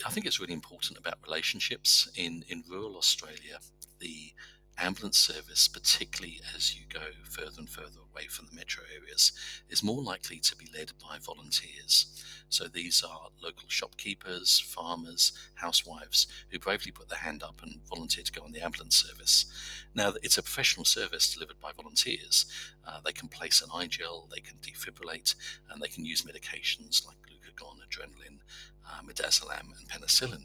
I 0.06 0.10
think 0.10 0.26
it's 0.26 0.40
really 0.40 0.54
important 0.54 1.00
about 1.00 1.16
relationships 1.26 2.10
in, 2.16 2.44
in 2.48 2.64
rural 2.70 2.98
Australia. 2.98 3.60
The 4.00 4.34
ambulance 4.82 5.18
service, 5.18 5.68
particularly 5.68 6.42
as 6.56 6.76
you 6.76 6.82
go 6.92 7.06
further 7.24 7.60
and 7.60 7.70
further 7.70 8.00
away 8.12 8.28
from 8.28 8.48
the 8.48 8.56
metro 8.56 8.84
areas, 8.96 9.32
is 9.70 9.84
more 9.84 10.02
likely 10.02 10.40
to 10.40 10.56
be 10.56 10.68
led 10.76 10.92
by 11.02 11.18
volunteers. 11.22 12.24
So 12.50 12.66
these 12.68 13.04
are 13.04 13.30
local 13.42 13.68
shopkeepers, 13.68 14.60
farmers, 14.60 15.34
housewives 15.56 16.28
who 16.50 16.60
bravely 16.60 16.92
put 16.92 17.10
their 17.10 17.20
hand 17.20 17.44
up 17.44 17.62
and 17.62 17.80
volunteer 17.88 18.24
to 18.24 18.32
go 18.32 18.44
on 18.44 18.52
the 18.52 18.62
ambulance 18.62 18.96
service. 18.96 19.46
Now, 19.94 20.14
it's 20.24 20.38
a 20.38 20.44
professional 20.44 20.86
service 20.86 21.34
delivered 21.34 21.60
by 21.60 21.72
volunteers. 21.76 22.46
Uh, 22.88 23.00
they 23.06 23.12
can 23.12 23.28
place 23.28 23.62
an 23.62 23.70
i-gel, 23.74 24.28
they 24.34 24.42
can 24.42 24.58
defibrillate, 24.58 25.36
and 25.70 25.82
they 25.82 25.88
can 25.88 26.06
use 26.06 26.24
medications 26.24 27.06
like 27.06 27.18
glucagon, 27.18 27.78
adrenaline, 27.88 28.40
uh, 28.88 29.02
midazolam, 29.06 29.68
and 29.78 29.88
penicillin. 29.88 30.44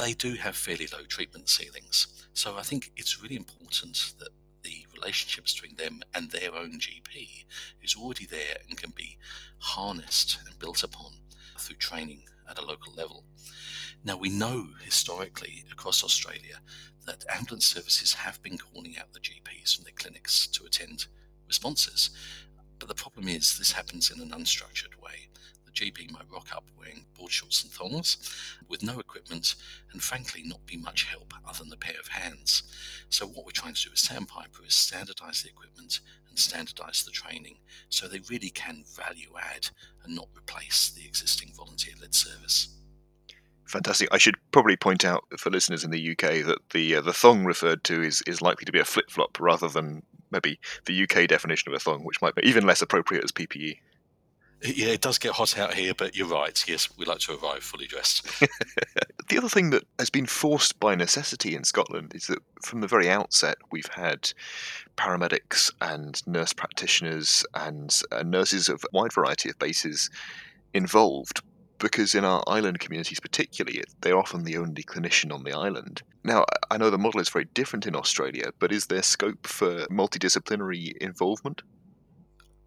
They 0.00 0.14
do 0.14 0.32
have 0.36 0.56
fairly 0.56 0.86
low 0.90 1.04
treatment 1.04 1.50
ceilings. 1.50 2.06
So 2.32 2.56
I 2.56 2.62
think 2.62 2.90
it's 2.96 3.22
really 3.22 3.36
important 3.36 4.14
that 4.18 4.30
the 4.62 4.86
relationship 4.94 5.44
between 5.44 5.76
them 5.76 6.00
and 6.14 6.30
their 6.30 6.54
own 6.54 6.78
GP 6.78 7.44
is 7.82 7.96
already 7.96 8.24
there 8.24 8.56
and 8.66 8.78
can 8.78 8.92
be 8.96 9.18
harnessed 9.58 10.38
and 10.46 10.58
built 10.58 10.82
upon 10.82 11.12
through 11.58 11.76
training 11.76 12.22
at 12.48 12.58
a 12.58 12.64
local 12.64 12.94
level. 12.94 13.24
Now, 14.02 14.16
we 14.16 14.30
know 14.30 14.68
historically 14.82 15.64
across 15.70 16.02
Australia 16.02 16.60
that 17.04 17.26
ambulance 17.28 17.66
services 17.66 18.14
have 18.14 18.42
been 18.42 18.56
calling 18.56 18.96
out 18.98 19.12
the 19.12 19.20
GPs 19.20 19.76
from 19.76 19.84
their 19.84 19.92
clinics 19.94 20.46
to 20.46 20.64
attend 20.64 21.08
responses. 21.46 22.08
But 22.78 22.88
the 22.88 22.94
problem 22.94 23.28
is, 23.28 23.58
this 23.58 23.72
happens 23.72 24.10
in 24.10 24.22
an 24.22 24.30
unstructured 24.30 24.98
way 25.02 25.29
the 25.72 25.90
GP 25.90 26.10
might 26.10 26.30
rock 26.32 26.48
up 26.54 26.64
wearing 26.78 27.04
board 27.18 27.30
shorts 27.30 27.62
and 27.62 27.72
thongs 27.72 28.16
with 28.68 28.82
no 28.82 28.98
equipment 28.98 29.54
and 29.92 30.02
frankly 30.02 30.42
not 30.44 30.64
be 30.66 30.76
much 30.76 31.04
help 31.04 31.34
other 31.46 31.64
than 31.64 31.72
a 31.72 31.76
pair 31.76 31.98
of 32.00 32.08
hands. 32.08 32.62
So 33.08 33.26
what 33.26 33.44
we're 33.44 33.52
trying 33.52 33.74
to 33.74 33.82
do 33.84 33.90
with 33.90 33.98
Sandpiper 33.98 34.64
is 34.66 34.74
standardize 34.74 35.42
the 35.42 35.50
equipment 35.50 36.00
and 36.28 36.38
standardize 36.38 37.04
the 37.04 37.10
training 37.10 37.58
so 37.88 38.06
they 38.06 38.20
really 38.30 38.50
can 38.50 38.84
value 38.96 39.30
add 39.38 39.68
and 40.04 40.14
not 40.14 40.28
replace 40.36 40.90
the 40.90 41.06
existing 41.06 41.52
volunteer 41.54 41.94
led 42.00 42.14
service. 42.14 42.68
Fantastic. 43.66 44.08
I 44.10 44.18
should 44.18 44.34
probably 44.50 44.76
point 44.76 45.04
out 45.04 45.24
for 45.38 45.50
listeners 45.50 45.84
in 45.84 45.92
the 45.92 46.10
UK 46.10 46.44
that 46.44 46.58
the 46.72 46.96
uh, 46.96 47.00
the 47.02 47.12
thong 47.12 47.44
referred 47.44 47.84
to 47.84 48.02
is, 48.02 48.20
is 48.26 48.42
likely 48.42 48.64
to 48.64 48.72
be 48.72 48.80
a 48.80 48.84
flip 48.84 49.08
flop 49.10 49.38
rather 49.38 49.68
than 49.68 50.02
maybe 50.32 50.58
the 50.86 51.02
UK 51.04 51.28
definition 51.28 51.70
of 51.70 51.76
a 51.76 51.78
thong, 51.78 52.04
which 52.04 52.20
might 52.20 52.34
be 52.34 52.46
even 52.48 52.66
less 52.66 52.82
appropriate 52.82 53.22
as 53.22 53.30
PPE. 53.30 53.78
Yeah, 54.62 54.88
it 54.88 55.00
does 55.00 55.18
get 55.18 55.32
hot 55.32 55.58
out 55.58 55.74
here, 55.74 55.94
but 55.94 56.14
you're 56.14 56.28
right. 56.28 56.62
Yes, 56.68 56.88
we 56.98 57.06
like 57.06 57.20
to 57.20 57.38
arrive 57.38 57.62
fully 57.62 57.86
dressed. 57.86 58.26
the 59.28 59.38
other 59.38 59.48
thing 59.48 59.70
that 59.70 59.84
has 59.98 60.10
been 60.10 60.26
forced 60.26 60.78
by 60.78 60.94
necessity 60.94 61.54
in 61.54 61.64
Scotland 61.64 62.12
is 62.14 62.26
that 62.26 62.40
from 62.62 62.80
the 62.80 62.86
very 62.86 63.08
outset, 63.08 63.56
we've 63.70 63.90
had 63.94 64.32
paramedics 64.96 65.72
and 65.80 66.20
nurse 66.26 66.52
practitioners 66.52 67.44
and 67.54 68.02
uh, 68.12 68.22
nurses 68.22 68.68
of 68.68 68.84
a 68.84 68.96
wide 68.96 69.12
variety 69.12 69.48
of 69.48 69.58
bases 69.58 70.10
involved 70.74 71.42
because 71.78 72.14
in 72.14 72.24
our 72.24 72.42
island 72.46 72.78
communities, 72.78 73.18
particularly, 73.18 73.82
they're 74.02 74.18
often 74.18 74.44
the 74.44 74.58
only 74.58 74.82
clinician 74.82 75.32
on 75.32 75.44
the 75.44 75.52
island. 75.52 76.02
Now, 76.22 76.44
I 76.70 76.76
know 76.76 76.90
the 76.90 76.98
model 76.98 77.20
is 77.20 77.30
very 77.30 77.46
different 77.54 77.86
in 77.86 77.96
Australia, 77.96 78.52
but 78.58 78.70
is 78.70 78.86
there 78.86 79.02
scope 79.02 79.46
for 79.46 79.86
multidisciplinary 79.86 80.94
involvement? 80.98 81.62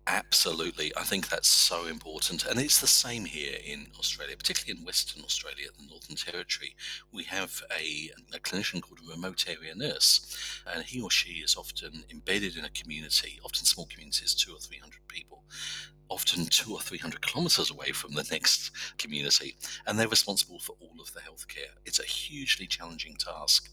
Absolutely. 0.05 0.91
I 0.97 1.03
think 1.03 1.29
that's 1.29 1.47
so 1.47 1.85
important. 1.87 2.45
And 2.45 2.59
it's 2.59 2.81
the 2.81 2.87
same 2.87 3.23
here 3.23 3.57
in 3.65 3.87
Australia, 3.97 4.35
particularly 4.35 4.77
in 4.77 4.85
Western 4.85 5.23
Australia, 5.23 5.67
the 5.77 5.85
Northern 5.89 6.17
Territory. 6.17 6.75
We 7.13 7.23
have 7.25 7.61
a, 7.71 8.11
a, 8.35 8.39
clinician 8.39 8.81
called 8.81 8.99
a 8.99 9.11
remote 9.11 9.45
area 9.47 9.73
nurse, 9.75 10.35
and 10.67 10.83
he 10.83 11.01
or 11.01 11.09
she 11.09 11.35
is 11.39 11.55
often 11.55 12.03
embedded 12.11 12.57
in 12.57 12.65
a 12.65 12.69
community, 12.69 13.39
often 13.45 13.65
small 13.65 13.85
communities, 13.85 14.35
two 14.35 14.53
or 14.53 14.59
three 14.59 14.77
hundred 14.77 15.07
people. 15.07 15.43
often 16.09 16.45
two 16.45 16.73
or 16.73 16.81
three 16.81 16.97
hundred 16.97 17.21
kilometres 17.21 17.71
away 17.71 17.91
from 17.91 18.13
the 18.13 18.27
next 18.31 18.71
community, 18.97 19.55
and 19.87 19.97
they're 19.97 20.07
responsible 20.07 20.59
for 20.59 20.75
all 20.79 20.99
of 21.01 21.13
the 21.13 21.21
healthcare. 21.21 21.73
It's 21.85 21.99
a 21.99 22.03
hugely 22.03 22.67
challenging 22.67 23.15
task. 23.15 23.69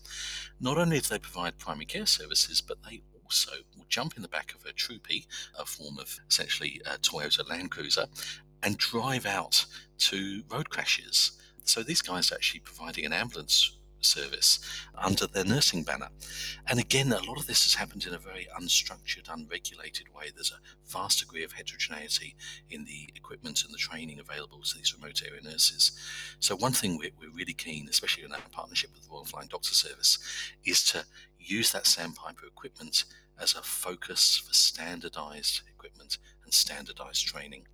Not 0.60 0.78
only 0.78 1.00
do 1.00 1.08
they 1.08 1.18
provide 1.18 1.58
primary 1.58 1.86
care 1.86 2.06
services, 2.06 2.60
but 2.60 2.78
they 2.84 3.02
also 3.30 3.52
will 3.76 3.86
jump 3.88 4.16
in 4.16 4.22
the 4.22 4.28
back 4.28 4.52
of 4.56 4.64
a 4.66 4.72
troopy, 4.72 5.24
a 5.56 5.64
form 5.64 5.98
of 6.00 6.18
essentially 6.28 6.80
a 6.84 6.98
Toyota 6.98 7.48
Land 7.48 7.70
Cruiser, 7.70 8.06
and 8.60 8.76
drive 8.76 9.24
out 9.24 9.66
to 9.98 10.42
road 10.50 10.68
crashes. 10.68 11.32
So 11.62 11.84
these 11.84 12.02
guys 12.02 12.32
are 12.32 12.34
actually 12.34 12.60
providing 12.60 13.04
an 13.06 13.12
ambulance 13.12 13.76
service 14.00 14.58
under 14.94 15.26
their 15.26 15.44
nursing 15.44 15.84
banner. 15.84 16.08
And 16.66 16.80
again, 16.80 17.12
a 17.12 17.22
lot 17.22 17.38
of 17.38 17.46
this 17.46 17.64
has 17.64 17.74
happened 17.74 18.06
in 18.06 18.14
a 18.14 18.18
very 18.18 18.48
unstructured, 18.58 19.32
unregulated 19.32 20.06
way. 20.14 20.30
There's 20.34 20.52
a 20.52 20.90
vast 20.90 21.20
degree 21.20 21.44
of 21.44 21.52
heterogeneity 21.52 22.34
in 22.70 22.84
the 22.84 23.10
equipment 23.14 23.62
and 23.64 23.72
the 23.72 23.78
training 23.78 24.18
available 24.18 24.62
to 24.62 24.76
these 24.76 24.94
remote 24.94 25.22
area 25.24 25.42
nurses. 25.42 25.92
So, 26.40 26.56
one 26.56 26.72
thing 26.72 26.98
we're, 26.98 27.10
we're 27.20 27.36
really 27.36 27.52
keen, 27.52 27.88
especially 27.88 28.24
in 28.24 28.32
our 28.32 28.40
partnership 28.50 28.90
with 28.94 29.04
the 29.04 29.10
Royal 29.10 29.24
Flying 29.24 29.48
Doctor 29.48 29.74
Service, 29.74 30.18
is 30.64 30.82
to 30.84 31.04
use 31.50 31.72
that 31.72 31.86
Sandpiper 31.86 32.46
equipment 32.46 33.04
as 33.40 33.54
a 33.54 33.62
focus 33.62 34.36
for 34.36 34.54
standardized 34.54 35.62
equipment 35.68 36.18
and 36.44 36.52
standardized 36.52 37.26
training. 37.26 37.66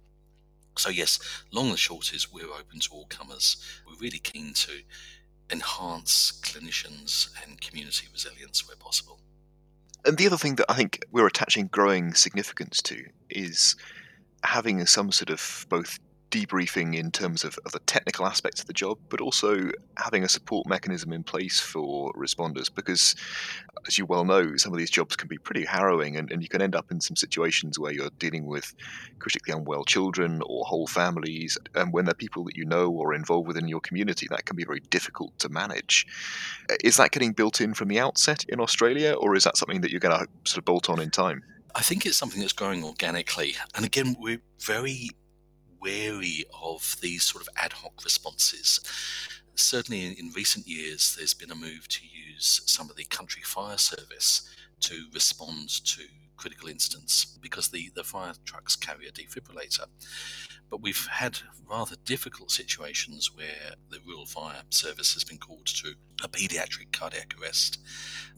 So, 0.78 0.90
yes, 0.90 1.18
long 1.52 1.70
and 1.70 1.78
short 1.78 2.12
is 2.12 2.32
we're 2.32 2.44
open 2.44 2.80
to 2.80 2.88
all 2.92 3.06
comers. 3.06 3.56
We're 3.86 3.98
really 3.98 4.18
keen 4.18 4.52
to 4.54 4.72
enhance 5.50 6.40
clinicians 6.42 7.28
and 7.42 7.60
community 7.60 8.06
resilience 8.12 8.66
where 8.66 8.76
possible. 8.76 9.20
And 10.04 10.18
the 10.18 10.26
other 10.26 10.36
thing 10.36 10.56
that 10.56 10.66
I 10.68 10.74
think 10.74 11.04
we're 11.10 11.26
attaching 11.26 11.68
growing 11.68 12.14
significance 12.14 12.82
to 12.82 13.04
is 13.30 13.74
having 14.44 14.84
some 14.86 15.10
sort 15.10 15.30
of 15.30 15.66
both 15.68 15.98
debriefing 16.30 16.96
in 16.96 17.10
terms 17.10 17.44
of, 17.44 17.58
of 17.64 17.72
the 17.72 17.78
technical 17.80 18.26
aspects 18.26 18.60
of 18.60 18.66
the 18.66 18.72
job, 18.72 18.98
but 19.08 19.20
also 19.20 19.70
having 19.96 20.24
a 20.24 20.28
support 20.28 20.66
mechanism 20.66 21.12
in 21.12 21.22
place 21.22 21.60
for 21.60 22.12
responders. 22.14 22.72
Because, 22.74 23.14
as 23.86 23.98
you 23.98 24.06
well 24.06 24.24
know, 24.24 24.56
some 24.56 24.72
of 24.72 24.78
these 24.78 24.90
jobs 24.90 25.16
can 25.16 25.28
be 25.28 25.38
pretty 25.38 25.64
harrowing, 25.64 26.16
and, 26.16 26.30
and 26.30 26.42
you 26.42 26.48
can 26.48 26.62
end 26.62 26.74
up 26.74 26.90
in 26.90 27.00
some 27.00 27.16
situations 27.16 27.78
where 27.78 27.92
you're 27.92 28.10
dealing 28.18 28.46
with 28.46 28.74
critically 29.18 29.54
unwell 29.54 29.84
children 29.84 30.42
or 30.46 30.64
whole 30.64 30.86
families. 30.86 31.56
And 31.74 31.92
when 31.92 32.04
they're 32.04 32.14
people 32.14 32.44
that 32.44 32.56
you 32.56 32.64
know 32.64 32.90
or 32.90 33.14
involved 33.14 33.46
within 33.46 33.68
your 33.68 33.80
community, 33.80 34.26
that 34.30 34.46
can 34.46 34.56
be 34.56 34.64
very 34.64 34.80
difficult 34.80 35.38
to 35.38 35.48
manage. 35.48 36.06
Is 36.82 36.96
that 36.96 37.12
getting 37.12 37.32
built 37.32 37.60
in 37.60 37.74
from 37.74 37.88
the 37.88 38.00
outset 38.00 38.44
in 38.48 38.60
Australia, 38.60 39.14
or 39.14 39.34
is 39.36 39.44
that 39.44 39.56
something 39.56 39.80
that 39.82 39.90
you're 39.90 40.00
going 40.00 40.18
to 40.18 40.26
sort 40.44 40.58
of 40.58 40.64
bolt 40.64 40.90
on 40.90 41.00
in 41.00 41.10
time? 41.10 41.42
I 41.74 41.82
think 41.82 42.06
it's 42.06 42.16
something 42.16 42.40
that's 42.40 42.54
growing 42.54 42.82
organically. 42.82 43.54
And 43.74 43.84
again, 43.84 44.16
we're 44.18 44.40
very 44.60 45.10
wary 45.80 46.44
of 46.62 46.96
these 47.00 47.24
sort 47.24 47.42
of 47.42 47.48
ad 47.56 47.72
hoc 47.72 48.04
responses. 48.04 48.80
Certainly, 49.54 50.04
in, 50.06 50.12
in 50.14 50.32
recent 50.32 50.66
years, 50.66 51.14
there's 51.16 51.34
been 51.34 51.50
a 51.50 51.54
move 51.54 51.88
to 51.88 52.00
use 52.04 52.62
some 52.66 52.90
of 52.90 52.96
the 52.96 53.04
country 53.04 53.42
fire 53.42 53.78
service 53.78 54.54
to 54.80 55.06
respond 55.14 55.68
to 55.86 56.02
critical 56.36 56.68
incidents 56.68 57.38
because 57.40 57.68
the, 57.68 57.90
the 57.94 58.04
fire 58.04 58.34
trucks 58.44 58.76
carry 58.76 59.06
a 59.08 59.12
defibrillator. 59.12 59.86
But 60.70 60.82
we've 60.82 61.06
had 61.06 61.38
rather 61.68 61.96
difficult 62.04 62.50
situations 62.50 63.30
where 63.34 63.74
the 63.90 64.00
rural 64.06 64.26
fire 64.26 64.62
service 64.70 65.14
has 65.14 65.24
been 65.24 65.38
called 65.38 65.66
to 65.66 65.94
a 66.22 66.28
paediatric 66.28 66.92
cardiac 66.92 67.34
arrest, 67.40 67.78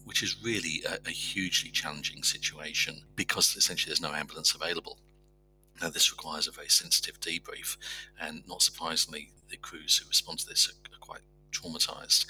which 0.05 0.23
is 0.23 0.37
really 0.43 0.83
a, 0.87 0.99
a 1.07 1.11
hugely 1.11 1.71
challenging 1.71 2.23
situation 2.23 3.01
because 3.15 3.55
essentially 3.55 3.89
there's 3.89 4.01
no 4.01 4.13
ambulance 4.13 4.53
available. 4.53 4.99
Now, 5.81 5.89
this 5.89 6.11
requires 6.11 6.47
a 6.47 6.51
very 6.51 6.67
sensitive 6.67 7.19
debrief, 7.21 7.77
and 8.19 8.43
not 8.47 8.61
surprisingly, 8.61 9.31
the 9.49 9.57
crews 9.57 9.97
who 9.97 10.07
respond 10.07 10.39
to 10.39 10.45
this 10.45 10.67
are, 10.69 10.98
traumatized. 11.51 12.25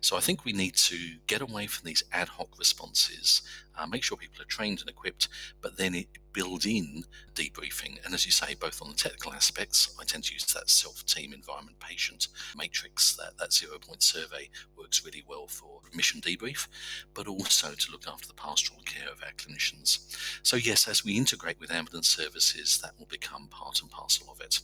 So 0.00 0.16
I 0.16 0.20
think 0.20 0.44
we 0.44 0.52
need 0.52 0.76
to 0.76 0.96
get 1.26 1.40
away 1.40 1.66
from 1.66 1.86
these 1.86 2.04
ad 2.12 2.28
hoc 2.28 2.58
responses, 2.58 3.42
uh, 3.76 3.86
make 3.86 4.02
sure 4.02 4.16
people 4.16 4.42
are 4.42 4.46
trained 4.46 4.80
and 4.80 4.88
equipped, 4.88 5.28
but 5.60 5.76
then 5.76 6.04
build 6.32 6.66
in 6.66 7.04
debriefing. 7.34 8.04
And 8.04 8.14
as 8.14 8.26
you 8.26 8.32
say, 8.32 8.54
both 8.54 8.80
on 8.82 8.90
the 8.90 8.94
technical 8.94 9.32
aspects, 9.32 9.94
I 10.00 10.04
tend 10.04 10.24
to 10.24 10.34
use 10.34 10.44
that 10.46 10.70
self-team 10.70 11.32
environment 11.32 11.78
patient 11.80 12.28
matrix, 12.56 13.16
that, 13.16 13.38
that 13.38 13.52
zero-point 13.52 14.02
survey 14.02 14.50
works 14.76 15.04
really 15.04 15.24
well 15.26 15.46
for 15.48 15.80
mission 15.94 16.20
debrief, 16.20 16.68
but 17.14 17.26
also 17.26 17.72
to 17.72 17.92
look 17.92 18.06
after 18.06 18.28
the 18.28 18.34
pastoral 18.34 18.82
care 18.84 19.10
of 19.10 19.22
our 19.22 19.32
clinicians. 19.32 20.16
So 20.42 20.56
yes, 20.56 20.86
as 20.86 21.04
we 21.04 21.16
integrate 21.16 21.60
with 21.60 21.72
ambulance 21.72 22.08
services, 22.08 22.78
that 22.82 22.98
will 22.98 23.06
become 23.06 23.48
part 23.48 23.80
and 23.80 23.90
parcel 23.90 24.28
of 24.30 24.40
it 24.40 24.60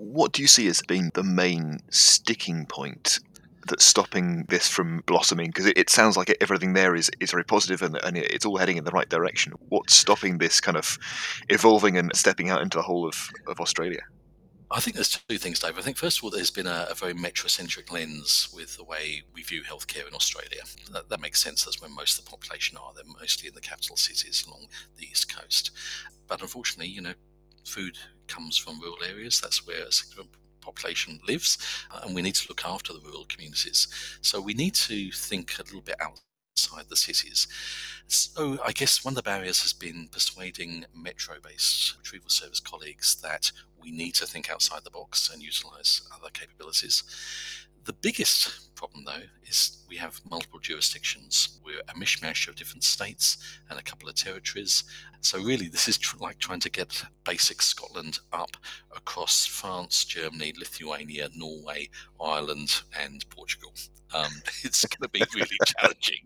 what 0.00 0.32
do 0.32 0.40
you 0.40 0.48
see 0.48 0.66
as 0.66 0.80
being 0.88 1.10
the 1.14 1.22
main 1.22 1.80
sticking 1.90 2.64
point 2.66 3.18
that's 3.68 3.84
stopping 3.84 4.46
this 4.48 4.66
from 4.66 5.02
blossoming? 5.06 5.48
Because 5.48 5.66
it, 5.66 5.76
it, 5.76 5.90
sounds 5.90 6.16
like 6.16 6.34
everything 6.40 6.72
there 6.72 6.96
is, 6.96 7.10
is 7.20 7.30
very 7.30 7.44
positive 7.44 7.82
and, 7.82 7.96
and 8.02 8.16
it's 8.16 8.46
all 8.46 8.56
heading 8.56 8.78
in 8.78 8.84
the 8.84 8.90
right 8.90 9.08
direction. 9.08 9.52
What's 9.68 9.94
stopping 9.94 10.38
this 10.38 10.60
kind 10.60 10.76
of 10.78 10.98
evolving 11.50 11.98
and 11.98 12.10
stepping 12.14 12.48
out 12.48 12.62
into 12.62 12.78
the 12.78 12.82
whole 12.82 13.06
of, 13.06 13.30
of 13.46 13.60
Australia? 13.60 14.00
I 14.72 14.80
think 14.80 14.94
there's 14.94 15.20
two 15.28 15.36
things, 15.36 15.58
Dave. 15.58 15.76
I 15.76 15.82
think 15.82 15.96
first 15.96 16.18
of 16.18 16.24
all, 16.24 16.30
there's 16.30 16.50
been 16.50 16.68
a, 16.68 16.86
a 16.90 16.94
very 16.94 17.12
metrocentric 17.12 17.90
lens 17.92 18.48
with 18.54 18.76
the 18.76 18.84
way 18.84 19.22
we 19.34 19.42
view 19.42 19.62
healthcare 19.62 20.06
in 20.06 20.14
Australia. 20.14 20.62
That, 20.92 21.08
that, 21.08 21.20
makes 21.20 21.42
sense. 21.42 21.64
That's 21.64 21.80
where 21.82 21.90
most 21.90 22.18
of 22.18 22.24
the 22.24 22.30
population 22.30 22.78
are. 22.78 22.92
They're 22.94 23.04
mostly 23.20 23.48
in 23.48 23.54
the 23.54 23.60
capital 23.60 23.96
cities 23.96 24.44
along 24.46 24.68
the 24.96 25.06
east 25.06 25.34
coast. 25.34 25.72
But 26.28 26.40
unfortunately, 26.40 26.86
you 26.86 27.00
know, 27.00 27.14
food 27.64 27.96
comes 28.26 28.56
from 28.56 28.80
rural 28.80 28.98
areas. 29.08 29.40
That's 29.40 29.66
where 29.66 29.84
a 29.84 29.92
significant 29.92 30.36
population 30.60 31.20
lives, 31.26 31.58
and 32.02 32.14
we 32.14 32.22
need 32.22 32.34
to 32.34 32.48
look 32.48 32.64
after 32.64 32.92
the 32.92 33.00
rural 33.00 33.24
communities. 33.28 33.88
So 34.20 34.40
we 34.40 34.54
need 34.54 34.74
to 34.74 35.10
think 35.10 35.58
a 35.58 35.62
little 35.62 35.80
bit 35.80 35.96
outside 36.00 36.88
the 36.88 36.96
cities. 36.96 37.48
So 38.08 38.58
I 38.64 38.72
guess 38.72 39.04
one 39.04 39.12
of 39.12 39.16
the 39.16 39.22
barriers 39.22 39.62
has 39.62 39.72
been 39.72 40.08
persuading 40.12 40.84
metro-based 40.94 41.96
retrieval 41.98 42.28
service 42.28 42.60
colleagues 42.60 43.20
that 43.22 43.50
we 43.80 43.90
need 43.90 44.14
to 44.16 44.26
think 44.26 44.50
outside 44.50 44.84
the 44.84 44.90
box 44.90 45.30
and 45.32 45.42
utilize 45.42 46.02
other 46.14 46.28
capabilities. 46.32 47.02
The 47.84 47.94
biggest 47.94 48.69
problem, 48.80 49.04
though, 49.04 49.26
is 49.46 49.84
we 49.90 49.96
have 49.96 50.22
multiple 50.30 50.58
jurisdictions. 50.58 51.60
We're 51.62 51.80
a 51.80 52.00
mishmash 52.00 52.48
of 52.48 52.56
different 52.56 52.82
states 52.82 53.36
and 53.68 53.78
a 53.78 53.82
couple 53.82 54.08
of 54.08 54.14
territories. 54.14 54.84
So, 55.20 55.38
really, 55.38 55.68
this 55.68 55.86
is 55.86 55.98
tr- 55.98 56.16
like 56.16 56.38
trying 56.38 56.60
to 56.60 56.70
get 56.70 57.04
basics 57.24 57.66
Scotland 57.66 58.20
up 58.32 58.56
across 58.96 59.44
France, 59.44 60.06
Germany, 60.06 60.54
Lithuania, 60.58 61.28
Norway, 61.36 61.90
Ireland, 62.18 62.80
and 62.98 63.28
Portugal. 63.28 63.74
Um, 64.12 64.32
it's 64.64 64.84
going 64.84 65.02
to 65.02 65.08
be 65.08 65.22
really 65.34 65.58
challenging. 65.66 66.24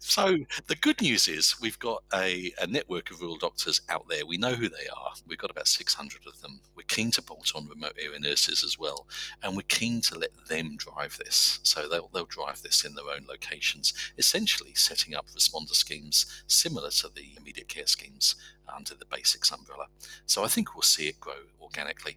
So, 0.00 0.36
the 0.66 0.76
good 0.76 1.00
news 1.00 1.28
is 1.28 1.54
we've 1.60 1.78
got 1.78 2.02
a, 2.14 2.52
a 2.60 2.66
network 2.66 3.10
of 3.10 3.20
rural 3.20 3.38
doctors 3.38 3.80
out 3.88 4.06
there. 4.08 4.26
We 4.26 4.36
know 4.36 4.54
who 4.54 4.68
they 4.68 4.88
are. 4.96 5.12
We've 5.26 5.38
got 5.38 5.50
about 5.50 5.68
600 5.68 6.26
of 6.26 6.40
them. 6.40 6.60
We're 6.76 6.82
keen 6.88 7.10
to 7.12 7.22
bolt 7.22 7.52
on 7.54 7.68
remote 7.68 7.96
area 8.02 8.18
nurses 8.18 8.64
as 8.64 8.78
well. 8.78 9.06
And 9.42 9.56
we're 9.56 9.62
keen 9.68 10.00
to 10.02 10.18
let 10.18 10.30
them 10.48 10.76
drive 10.76 11.18
this. 11.18 11.60
So, 11.70 11.88
they'll, 11.88 12.10
they'll 12.12 12.24
drive 12.24 12.62
this 12.62 12.84
in 12.84 12.94
their 12.94 13.08
own 13.14 13.26
locations, 13.28 13.94
essentially 14.18 14.74
setting 14.74 15.14
up 15.14 15.26
responder 15.30 15.74
schemes 15.74 16.42
similar 16.46 16.90
to 16.90 17.08
the 17.14 17.34
immediate 17.38 17.68
care 17.68 17.86
schemes 17.86 18.34
under 18.74 18.94
the 18.94 19.04
basics 19.06 19.52
umbrella. 19.52 19.86
So 20.26 20.44
I 20.44 20.48
think 20.48 20.74
we'll 20.74 20.82
see 20.82 21.08
it 21.08 21.20
grow 21.20 21.34
organically. 21.60 22.16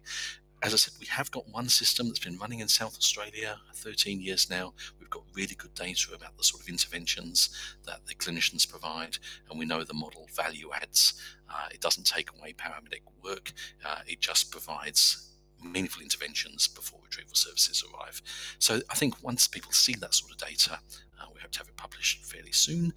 As 0.62 0.72
I 0.72 0.76
said, 0.76 0.94
we 0.98 1.06
have 1.06 1.30
got 1.30 1.48
one 1.50 1.68
system 1.68 2.06
that's 2.06 2.18
been 2.18 2.38
running 2.38 2.60
in 2.60 2.68
South 2.68 2.96
Australia 2.96 3.58
13 3.74 4.20
years 4.20 4.48
now. 4.48 4.72
We've 4.98 5.10
got 5.10 5.22
really 5.34 5.54
good 5.54 5.74
data 5.74 6.14
about 6.14 6.38
the 6.38 6.44
sort 6.44 6.62
of 6.62 6.68
interventions 6.68 7.50
that 7.84 8.06
the 8.06 8.14
clinicians 8.14 8.68
provide, 8.68 9.18
and 9.50 9.58
we 9.58 9.66
know 9.66 9.84
the 9.84 9.92
model 9.92 10.26
value 10.34 10.70
adds. 10.72 11.14
Uh, 11.50 11.68
it 11.70 11.80
doesn't 11.80 12.06
take 12.06 12.30
away 12.32 12.54
paramedic 12.54 13.02
work, 13.22 13.52
uh, 13.84 13.98
it 14.06 14.20
just 14.20 14.50
provides 14.50 15.23
meaningful 15.64 16.02
interventions 16.02 16.68
before 16.68 17.00
retrieval 17.02 17.34
services 17.34 17.84
arrive. 17.92 18.20
So 18.58 18.80
I 18.90 18.94
think 18.94 19.22
once 19.22 19.48
people 19.48 19.72
see 19.72 19.94
that 19.94 20.14
sort 20.14 20.32
of 20.32 20.38
data, 20.38 20.80
uh, 21.20 21.26
we 21.34 21.40
hope 21.40 21.52
to 21.52 21.58
have 21.58 21.68
it 21.68 21.76
published 21.76 22.24
fairly 22.24 22.52
soon, 22.52 22.92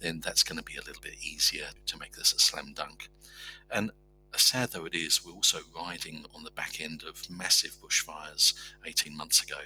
then 0.00 0.20
that's 0.20 0.42
going 0.42 0.58
to 0.58 0.64
be 0.64 0.76
a 0.76 0.82
little 0.82 1.02
bit 1.02 1.16
easier 1.22 1.68
to 1.86 1.98
make 1.98 2.16
this 2.16 2.32
a 2.32 2.38
slam 2.38 2.72
dunk. 2.74 3.08
And 3.70 3.90
as 4.34 4.42
sad 4.42 4.70
though 4.70 4.86
it 4.86 4.94
is, 4.94 5.24
we're 5.24 5.32
also 5.32 5.58
riding 5.76 6.24
on 6.34 6.44
the 6.44 6.50
back 6.50 6.80
end 6.80 7.02
of 7.06 7.28
massive 7.30 7.76
bushfires 7.82 8.54
18 8.84 9.16
months 9.16 9.42
ago. 9.42 9.58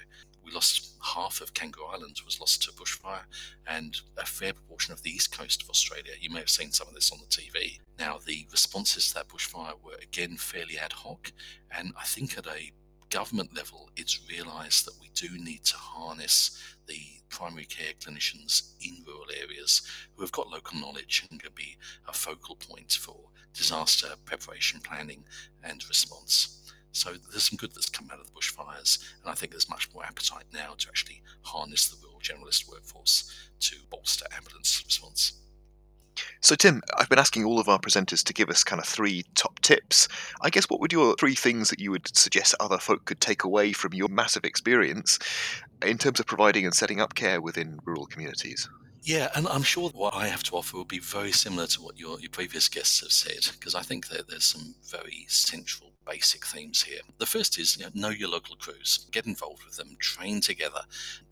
We 0.47 0.53
lost 0.53 0.93
half 1.03 1.41
of 1.41 1.53
Kangaroo 1.53 1.87
Island 1.87 2.21
was 2.23 2.39
lost 2.39 2.63
to 2.63 2.71
bushfire, 2.71 3.25
and 3.67 3.99
a 4.17 4.25
fair 4.25 4.53
proportion 4.53 4.93
of 4.93 5.03
the 5.03 5.09
east 5.09 5.37
coast 5.37 5.61
of 5.61 5.69
Australia. 5.69 6.13
You 6.17 6.29
may 6.29 6.39
have 6.39 6.49
seen 6.49 6.71
some 6.71 6.87
of 6.87 6.93
this 6.93 7.11
on 7.11 7.19
the 7.19 7.25
TV. 7.25 7.79
Now, 7.99 8.19
the 8.25 8.47
responses 8.49 9.09
to 9.09 9.15
that 9.15 9.27
bushfire 9.27 9.73
were 9.83 9.97
again 10.01 10.37
fairly 10.37 10.77
ad 10.77 10.93
hoc, 10.93 11.33
and 11.69 11.91
I 11.99 12.05
think 12.05 12.37
at 12.37 12.47
a 12.47 12.71
government 13.09 13.53
level, 13.53 13.89
it's 13.97 14.21
realised 14.29 14.85
that 14.85 14.99
we 15.01 15.09
do 15.13 15.37
need 15.37 15.65
to 15.65 15.75
harness 15.75 16.57
the 16.87 16.99
primary 17.29 17.65
care 17.65 17.93
clinicians 17.99 18.73
in 18.79 19.03
rural 19.05 19.27
areas 19.41 19.81
who 20.15 20.21
have 20.21 20.31
got 20.31 20.49
local 20.49 20.79
knowledge 20.79 21.27
and 21.29 21.41
can 21.41 21.51
be 21.55 21.75
a 22.07 22.13
focal 22.13 22.55
point 22.55 22.93
for 22.93 23.17
disaster 23.53 24.09
preparation, 24.23 24.79
planning, 24.79 25.25
and 25.61 25.87
response. 25.89 26.53
So 26.91 27.13
there's 27.31 27.49
some 27.49 27.57
good 27.57 27.73
that's 27.73 27.89
come 27.89 28.09
out 28.11 28.19
of 28.19 28.27
the 28.27 28.33
bushfires, 28.33 28.99
and 29.21 29.31
I 29.31 29.35
think 29.35 29.51
there's 29.51 29.69
much 29.69 29.93
more 29.93 30.03
appetite 30.03 30.45
now 30.53 30.73
to 30.77 30.87
actually 30.87 31.21
harness 31.41 31.87
the 31.89 31.97
rural 32.01 32.19
generalist 32.19 32.69
workforce 32.69 33.31
to 33.61 33.75
bolster 33.89 34.25
ambulance 34.35 34.83
response. 34.85 35.33
So, 36.41 36.55
Tim, 36.55 36.81
I've 36.97 37.09
been 37.09 37.19
asking 37.19 37.45
all 37.45 37.59
of 37.59 37.69
our 37.69 37.79
presenters 37.79 38.23
to 38.23 38.33
give 38.33 38.49
us 38.49 38.63
kind 38.63 38.81
of 38.81 38.87
three 38.87 39.23
top 39.35 39.59
tips. 39.59 40.07
I 40.41 40.49
guess 40.49 40.65
what 40.65 40.79
would 40.79 40.91
your 40.91 41.15
three 41.15 41.35
things 41.35 41.69
that 41.69 41.79
you 41.79 41.91
would 41.91 42.15
suggest 42.15 42.55
other 42.59 42.79
folk 42.79 43.05
could 43.05 43.21
take 43.21 43.43
away 43.43 43.71
from 43.71 43.93
your 43.93 44.07
massive 44.07 44.43
experience 44.43 45.19
in 45.85 45.97
terms 45.97 46.19
of 46.19 46.25
providing 46.25 46.65
and 46.65 46.73
setting 46.73 46.99
up 46.99 47.13
care 47.13 47.41
within 47.41 47.79
rural 47.85 48.07
communities? 48.07 48.67
Yeah, 49.03 49.29
and 49.35 49.47
I'm 49.47 49.63
sure 49.63 49.89
what 49.89 50.15
I 50.15 50.27
have 50.27 50.43
to 50.43 50.55
offer 50.55 50.77
will 50.77 50.85
be 50.85 50.99
very 50.99 51.31
similar 51.31 51.67
to 51.67 51.81
what 51.81 51.97
your, 51.97 52.19
your 52.19 52.29
previous 52.29 52.67
guests 52.67 52.99
have 53.01 53.11
said, 53.11 53.53
because 53.53 53.75
I 53.75 53.81
think 53.81 54.07
that 54.09 54.27
there's 54.27 54.45
some 54.45 54.75
very 54.89 55.25
central 55.29 55.91
basic 56.09 56.45
themes 56.45 56.83
here. 56.83 57.01
The 57.17 57.25
first 57.25 57.59
is 57.59 57.77
you 57.77 57.85
know, 57.85 57.91
know 57.93 58.09
your 58.09 58.29
local 58.29 58.55
crews, 58.55 59.07
get 59.11 59.25
involved 59.25 59.63
with 59.65 59.77
them, 59.77 59.97
train 59.99 60.41
together, 60.41 60.81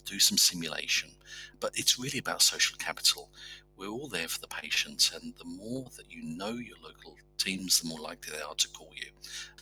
do 0.05 0.19
some 0.19 0.37
simulation. 0.37 1.11
But 1.59 1.71
it's 1.75 1.99
really 1.99 2.19
about 2.19 2.41
social 2.41 2.77
capital. 2.77 3.29
We're 3.77 3.89
all 3.89 4.07
there 4.07 4.27
for 4.27 4.39
the 4.39 4.47
patients, 4.47 5.11
and 5.13 5.33
the 5.37 5.45
more 5.45 5.89
that 5.97 6.09
you 6.09 6.23
know 6.23 6.51
your 6.51 6.77
local 6.81 7.17
teams, 7.37 7.81
the 7.81 7.89
more 7.89 7.99
likely 7.99 8.33
they 8.33 8.41
are 8.41 8.55
to 8.55 8.67
call 8.69 8.91
you. 8.95 9.11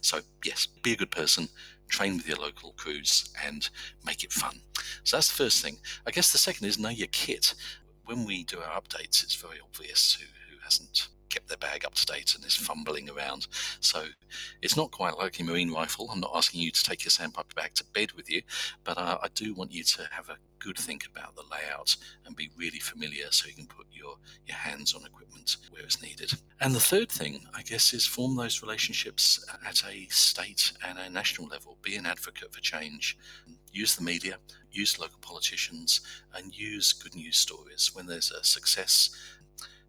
So, 0.01 0.19
yes, 0.43 0.67
be 0.67 0.93
a 0.93 0.97
good 0.97 1.09
person, 1.09 1.49
train 1.87 2.17
with 2.17 2.27
your 2.27 2.37
local 2.37 2.73
crews, 2.73 3.29
and 3.43 3.67
make 4.05 4.23
it 4.23 4.31
fun. 4.31 4.61
So, 5.03 5.17
that's 5.17 5.29
the 5.29 5.43
first 5.43 5.63
thing. 5.63 5.77
I 6.05 6.11
guess 6.11 6.31
the 6.31 6.37
second 6.37 6.67
is 6.67 6.77
know 6.77 6.89
your 6.89 7.07
kit. 7.07 7.55
When 8.05 8.25
we 8.25 8.43
do 8.43 8.59
our 8.59 8.79
updates, 8.79 9.23
it's 9.23 9.35
very 9.35 9.57
obvious 9.63 10.13
who, 10.19 10.25
who 10.51 10.59
hasn't 10.63 11.07
kept 11.33 11.47
their 11.47 11.57
bag 11.57 11.85
up 11.85 11.95
to 11.95 12.05
date 12.05 12.35
and 12.35 12.45
is 12.45 12.55
fumbling 12.55 13.09
around. 13.09 13.47
So 13.79 14.05
it's 14.61 14.77
not 14.77 14.91
quite 14.91 15.17
like 15.17 15.39
a 15.39 15.43
marine 15.43 15.71
rifle. 15.71 16.09
I'm 16.11 16.19
not 16.19 16.31
asking 16.35 16.61
you 16.61 16.71
to 16.71 16.83
take 16.83 17.03
your 17.03 17.09
sandpiper 17.11 17.55
bag 17.55 17.73
to 17.75 17.85
bed 17.93 18.11
with 18.13 18.29
you, 18.29 18.41
but 18.83 18.97
uh, 18.97 19.17
I 19.21 19.27
do 19.33 19.53
want 19.53 19.71
you 19.71 19.83
to 19.83 20.07
have 20.11 20.29
a 20.29 20.37
good 20.59 20.77
think 20.77 21.05
about 21.05 21.35
the 21.35 21.43
layout 21.51 21.95
and 22.25 22.35
be 22.35 22.49
really 22.57 22.79
familiar 22.79 23.25
so 23.31 23.47
you 23.47 23.53
can 23.53 23.67
put 23.67 23.85
your, 23.91 24.15
your 24.47 24.55
hands 24.55 24.93
on 24.93 25.05
equipment 25.05 25.57
where 25.71 25.83
it's 25.83 26.01
needed. 26.01 26.31
And 26.61 26.73
the 26.73 26.79
third 26.79 27.11
thing, 27.11 27.41
I 27.53 27.63
guess, 27.63 27.93
is 27.93 28.05
form 28.05 28.35
those 28.35 28.61
relationships 28.61 29.45
at 29.67 29.83
a 29.89 30.07
state 30.09 30.71
and 30.87 30.97
a 30.97 31.09
national 31.09 31.49
level. 31.49 31.77
Be 31.81 31.95
an 31.97 32.05
advocate 32.05 32.53
for 32.53 32.61
change. 32.61 33.17
Use 33.73 33.95
the 33.95 34.03
media, 34.03 34.37
use 34.71 34.99
local 34.99 35.19
politicians, 35.19 36.01
and 36.35 36.57
use 36.57 36.93
good 36.93 37.15
news 37.15 37.37
stories. 37.37 37.91
When 37.93 38.05
there's 38.05 38.31
a 38.31 38.43
success, 38.43 39.09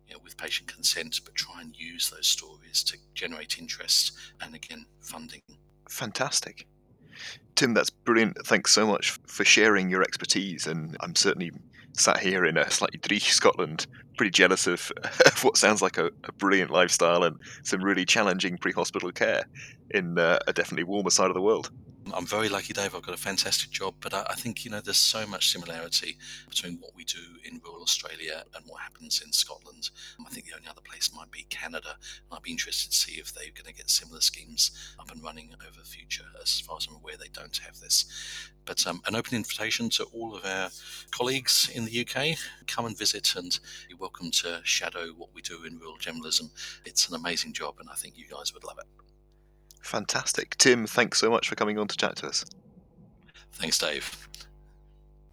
you 0.08 0.14
know, 0.14 0.20
with 0.22 0.36
patient 0.36 0.72
consent, 0.72 1.20
but 1.24 1.34
try 1.34 1.60
and 1.60 1.76
use 1.76 2.10
those 2.10 2.26
stories 2.26 2.82
to 2.84 2.98
generate 3.14 3.58
interest 3.58 4.12
and 4.40 4.54
again 4.54 4.86
funding. 5.00 5.42
Fantastic. 5.88 6.66
Tim, 7.54 7.74
that's 7.74 7.90
brilliant. 7.90 8.36
Thanks 8.46 8.72
so 8.72 8.86
much 8.86 9.18
for 9.26 9.44
sharing 9.44 9.88
your 9.88 10.02
expertise. 10.02 10.66
And 10.66 10.96
I'm 11.00 11.14
certainly 11.14 11.52
sat 11.92 12.18
here 12.18 12.44
in 12.44 12.56
a 12.56 12.68
slightly 12.70 12.98
dreich 12.98 13.22
Scotland, 13.30 13.86
pretty 14.16 14.30
jealous 14.30 14.66
of, 14.66 14.90
of 15.26 15.44
what 15.44 15.56
sounds 15.56 15.82
like 15.82 15.98
a, 15.98 16.06
a, 16.24 16.32
brilliant 16.32 16.70
lifestyle 16.70 17.22
and 17.22 17.38
some 17.62 17.82
really 17.82 18.04
challenging 18.04 18.58
pre 18.58 18.72
hospital 18.72 19.12
care 19.12 19.44
in 19.90 20.18
uh, 20.18 20.38
a 20.46 20.52
definitely 20.52 20.84
warmer 20.84 21.10
side 21.10 21.28
of 21.28 21.34
the 21.34 21.42
world. 21.42 21.70
I'm 22.16 22.26
very 22.26 22.48
lucky, 22.48 22.72
Dave. 22.72 22.94
I've 22.94 23.02
got 23.02 23.14
a 23.14 23.20
fantastic 23.20 23.70
job, 23.70 23.94
but 24.00 24.14
I, 24.14 24.24
I, 24.30 24.34
think 24.34 24.64
you 24.64 24.70
know 24.70 24.80
there's 24.80 24.96
so 24.96 25.26
much 25.26 25.50
similarity 25.50 26.16
between 26.48 26.78
what 26.78 26.94
we 26.94 27.02
do 27.04 27.18
in 27.44 27.60
rural 27.64 27.82
Australia 27.82 28.44
and 28.54 28.64
what 28.66 28.82
happens 28.82 29.20
in 29.24 29.32
Scotland. 29.32 29.90
I 30.24 30.30
think 30.30 30.46
the 30.46 30.54
only 30.54 30.68
other 30.68 30.80
place 30.80 31.10
might 31.12 31.32
be 31.32 31.44
Canada. 31.50 31.96
I'd 32.30 32.42
be 32.42 32.52
interested 32.52 32.92
to 32.92 32.96
see 32.96 33.18
if 33.18 33.34
they're 33.34 33.50
going 33.52 33.66
to 33.66 33.74
get 33.74 33.90
similar 33.90 34.20
schemes 34.20 34.70
up 35.00 35.10
and 35.10 35.24
running 35.24 35.50
over 35.66 35.76
the 35.76 35.84
future. 35.84 36.26
As 36.40 36.60
far 36.60 36.76
as 36.76 36.86
I'm 36.88 36.94
aware, 36.94 37.16
they 37.18 37.30
don't 37.32 37.56
have 37.66 37.80
this. 37.80 38.04
But 38.64 38.86
um, 38.86 39.02
an 39.06 39.16
open 39.16 39.36
invitation 39.36 39.90
to 39.90 40.04
all 40.04 40.36
of 40.36 40.44
our 40.44 40.70
colleagues 41.10 41.68
in 41.74 41.84
the 41.84 42.06
UK. 42.06 42.38
Come 42.68 42.86
and 42.86 42.96
visit, 42.96 43.34
and 43.34 43.58
you're 43.88 43.98
welcome 43.98 44.30
to 44.30 44.60
shadow 44.62 45.08
what 45.16 45.30
we 45.34 45.42
do 45.42 45.64
in 45.64 45.78
rural 45.80 45.98
generalism. 45.98 46.50
It's 46.84 47.08
an 47.08 47.16
amazing 47.16 47.54
job, 47.54 47.74
and 47.80 47.90
I 47.90 47.94
think 47.94 48.16
you 48.16 48.26
guys 48.30 48.54
would 48.54 48.64
love 48.64 48.78
it. 48.78 49.03
Fantastic. 49.84 50.56
Tim, 50.56 50.86
thanks 50.86 51.20
so 51.20 51.30
much 51.30 51.46
for 51.46 51.56
coming 51.56 51.78
on 51.78 51.86
to 51.88 51.96
chat 51.96 52.16
to 52.16 52.26
us. 52.26 52.46
Thanks, 53.52 53.78
Dave. 53.78 54.28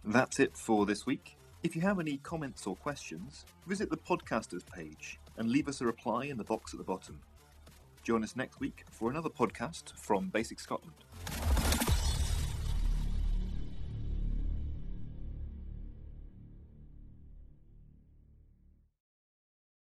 That's 0.04 0.38
it 0.40 0.54
for 0.54 0.84
this 0.84 1.06
week. 1.06 1.38
If 1.62 1.74
you 1.74 1.80
have 1.82 1.98
any 1.98 2.18
comments 2.18 2.66
or 2.66 2.76
questions, 2.76 3.46
visit 3.66 3.88
the 3.88 3.96
podcasters 3.96 4.64
page 4.66 5.18
and 5.38 5.50
leave 5.50 5.68
us 5.68 5.80
a 5.80 5.86
reply 5.86 6.24
in 6.26 6.36
the 6.36 6.44
box 6.44 6.74
at 6.74 6.78
the 6.78 6.84
bottom. 6.84 7.18
Join 8.02 8.22
us 8.22 8.36
next 8.36 8.60
week 8.60 8.84
for 8.90 9.10
another 9.10 9.30
podcast 9.30 9.96
from 9.96 10.28
Basics 10.28 10.64
Scotland. 10.64 10.92